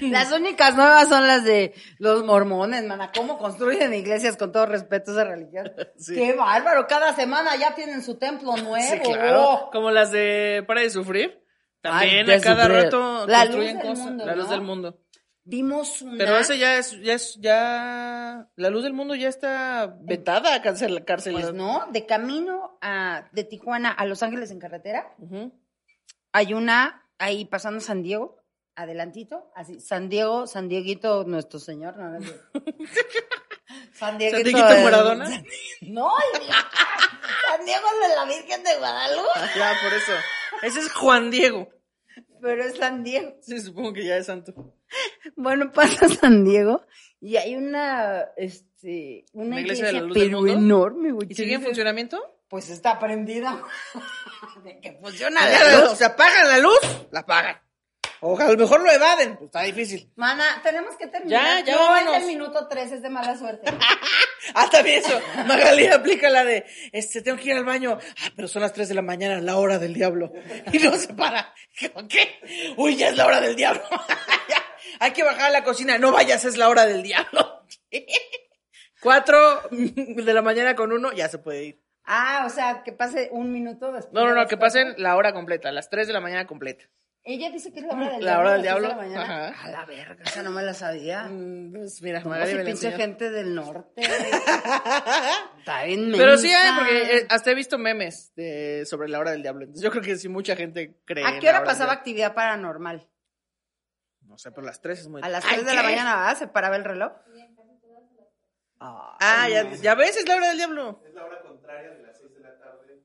[0.00, 3.12] Las únicas nuevas son las de los mormones, mana.
[3.14, 5.70] ¿Cómo construyen iglesias con todo respeto a esa religión?
[5.98, 6.14] Sí.
[6.14, 6.86] Qué bárbaro.
[6.88, 8.76] Cada semana ya tienen su templo nuevo.
[8.90, 9.68] Sí, claro.
[9.72, 11.42] Como las de Para de Sufrir.
[11.80, 12.82] También Ay, a cada sufrir.
[12.84, 13.98] rato La construyen cosas.
[13.98, 14.50] mundo, la luz ¿no?
[14.50, 15.00] del mundo.
[15.48, 16.18] Vimos una...
[16.18, 20.60] Pero ese ya es, ya es, ya, la luz del mundo ya está vetada a
[20.60, 21.34] cárcel, cárcel.
[21.34, 25.14] Pues no, de camino a, de Tijuana a Los Ángeles en carretera,
[26.32, 28.35] hay una ahí pasando San Diego,
[28.76, 32.20] adelantito, así, San Diego, San Dieguito, nuestro señor, no, no.
[33.94, 34.42] San Dieguito.
[34.44, 35.28] Dieguito el- Maradona?
[35.82, 36.70] No, idiota.
[37.50, 40.12] San Diego es de la Virgen de Guadalupe, Ya, por eso.
[40.62, 41.68] Ese es Juan Diego.
[42.40, 43.34] pero es San Diego.
[43.42, 44.52] Sí, supongo que ya es santo.
[45.36, 46.84] Bueno, pasa San Diego
[47.20, 50.52] y hay una, este, una, ¿Una iglesia de la iglesia, luz del pero mundo?
[50.52, 51.26] enorme, güey.
[51.30, 52.20] ¿Y sigue en funcionamiento?
[52.48, 53.60] Pues está prendida.
[54.64, 55.90] De que funciona Ah, la luz.
[55.92, 56.78] O sea, pagan la luz,
[57.10, 57.56] la pagan.
[58.20, 60.10] O a lo mejor lo evaden, pues está difícil.
[60.16, 61.64] Mana, tenemos que terminar.
[61.64, 62.22] Ya, ya no, es vámonos.
[62.22, 63.72] el minuto 3, es de mala suerte.
[64.54, 65.20] Ah, también eso.
[65.48, 67.98] Magali aplica la de, este, tengo que ir al baño.
[68.00, 70.32] Ah, pero son las 3 de la mañana, la hora del diablo.
[70.72, 71.52] Y no se para.
[72.08, 72.74] ¿Qué?
[72.76, 73.82] Uy, ya es la hora del diablo.
[75.00, 75.98] Hay que bajar a la cocina.
[75.98, 77.64] No vayas, es la hora del diablo.
[79.00, 81.82] Cuatro de la mañana con uno, ya se puede ir.
[82.04, 84.12] Ah, o sea, que pase un minuto después.
[84.14, 86.84] No, no, no, que pasen la hora completa, las 3 de la mañana completa.
[87.28, 88.40] Ella dice que es la hora del La diablo.
[88.40, 89.48] hora a del seis de diablo, la mañana.
[89.48, 89.64] ajá.
[89.64, 91.24] A la verga, esa no me la sabía.
[91.24, 92.96] Mm, Pues mira, Magali si me la pinche enseñó.
[92.96, 94.00] gente del norte.
[95.58, 96.74] Está bien Pero sí mensa.
[96.78, 99.64] porque eh, hasta he visto memes de, sobre la hora del diablo.
[99.64, 101.24] Entonces yo creo que sí mucha gente cree.
[101.26, 101.92] ¿A qué la hora pasaba diablo.
[101.98, 103.08] actividad paranormal?
[104.22, 106.38] No sé, pero las 3 es muy A las Ay, 3 de la mañana, ¿verdad?
[106.38, 107.12] ¿Se paraba el reloj?
[108.78, 111.00] Ah, ya, ya ves, es la hora del diablo.
[111.06, 113.02] Es la hora contraria de las 6 de la tarde.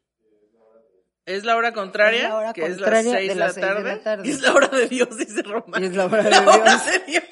[1.26, 3.46] Es la hora contraria, Es la hora que es las contraria 6 de de, la
[3.46, 4.28] las seis de la tarde.
[4.28, 5.84] Y es la hora de Dios, dice Román.
[5.84, 6.86] Y es la hora de La hora Dios.
[6.86, 7.24] de Dios.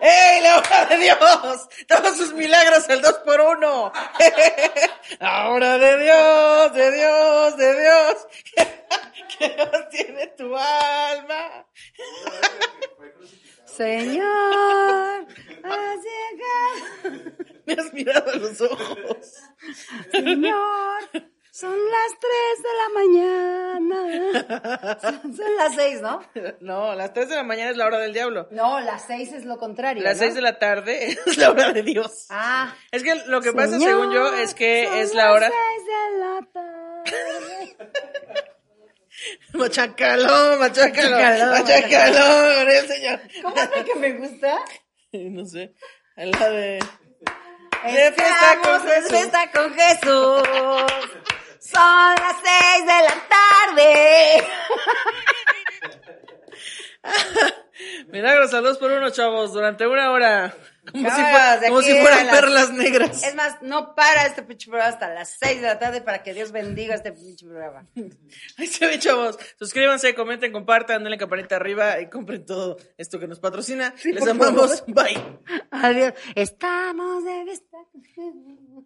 [0.00, 1.68] ¡Ey, la hora de Dios!
[1.88, 3.92] Todos sus milagros al dos por uno.
[5.18, 8.14] La hora de Dios, de Dios, de Dios.
[9.38, 11.66] Que Dios tiene tu alma.
[13.66, 15.26] Señor,
[15.62, 17.32] has llegado.
[17.66, 19.34] Me has mirado a los ojos.
[20.10, 21.02] Señor,
[21.58, 24.98] son las 3 de la mañana.
[25.00, 26.20] Son, son las 6, ¿no?
[26.60, 28.46] No, las 3 de la mañana es la hora del diablo.
[28.52, 30.04] No, las 6 es lo contrario.
[30.04, 30.22] Las ¿no?
[30.24, 32.26] 6 de la tarde es la hora de Dios.
[32.30, 32.72] Ah.
[32.92, 35.48] Es que lo que pasa, Señor, según yo, es que son es la hora.
[35.48, 37.76] Las 6 de la tarde.
[39.54, 43.20] Machacalón, machacalón, Machacalón, machacalón, el señor.
[43.42, 44.58] ¿Cómo es la que me gusta?
[45.10, 45.74] No sé,
[46.14, 46.78] la de...
[47.84, 49.10] De fiesta con Estamos de Jesús.
[49.10, 51.37] fiesta con Jesús.
[51.70, 54.44] Son las 6 de la tarde.
[58.08, 60.52] Milagros al dos por uno, chavos, durante una hora.
[60.90, 61.22] Como, si,
[61.68, 63.22] como si fueran las- perlas negras.
[63.22, 66.32] Es más, no para este pinche programa hasta las 6 de la tarde para que
[66.34, 67.86] Dios bendiga este pinche programa.
[68.56, 69.38] Ahí se ve, chavos.
[69.58, 73.94] Suscríbanse, comenten, compartan, denle campanita arriba y compren todo esto que nos patrocina.
[74.02, 74.80] Les amamos.
[74.80, 74.94] favor.
[74.94, 75.38] Bye.
[75.70, 76.14] Adiós.
[76.34, 78.84] Estamos de Jesús.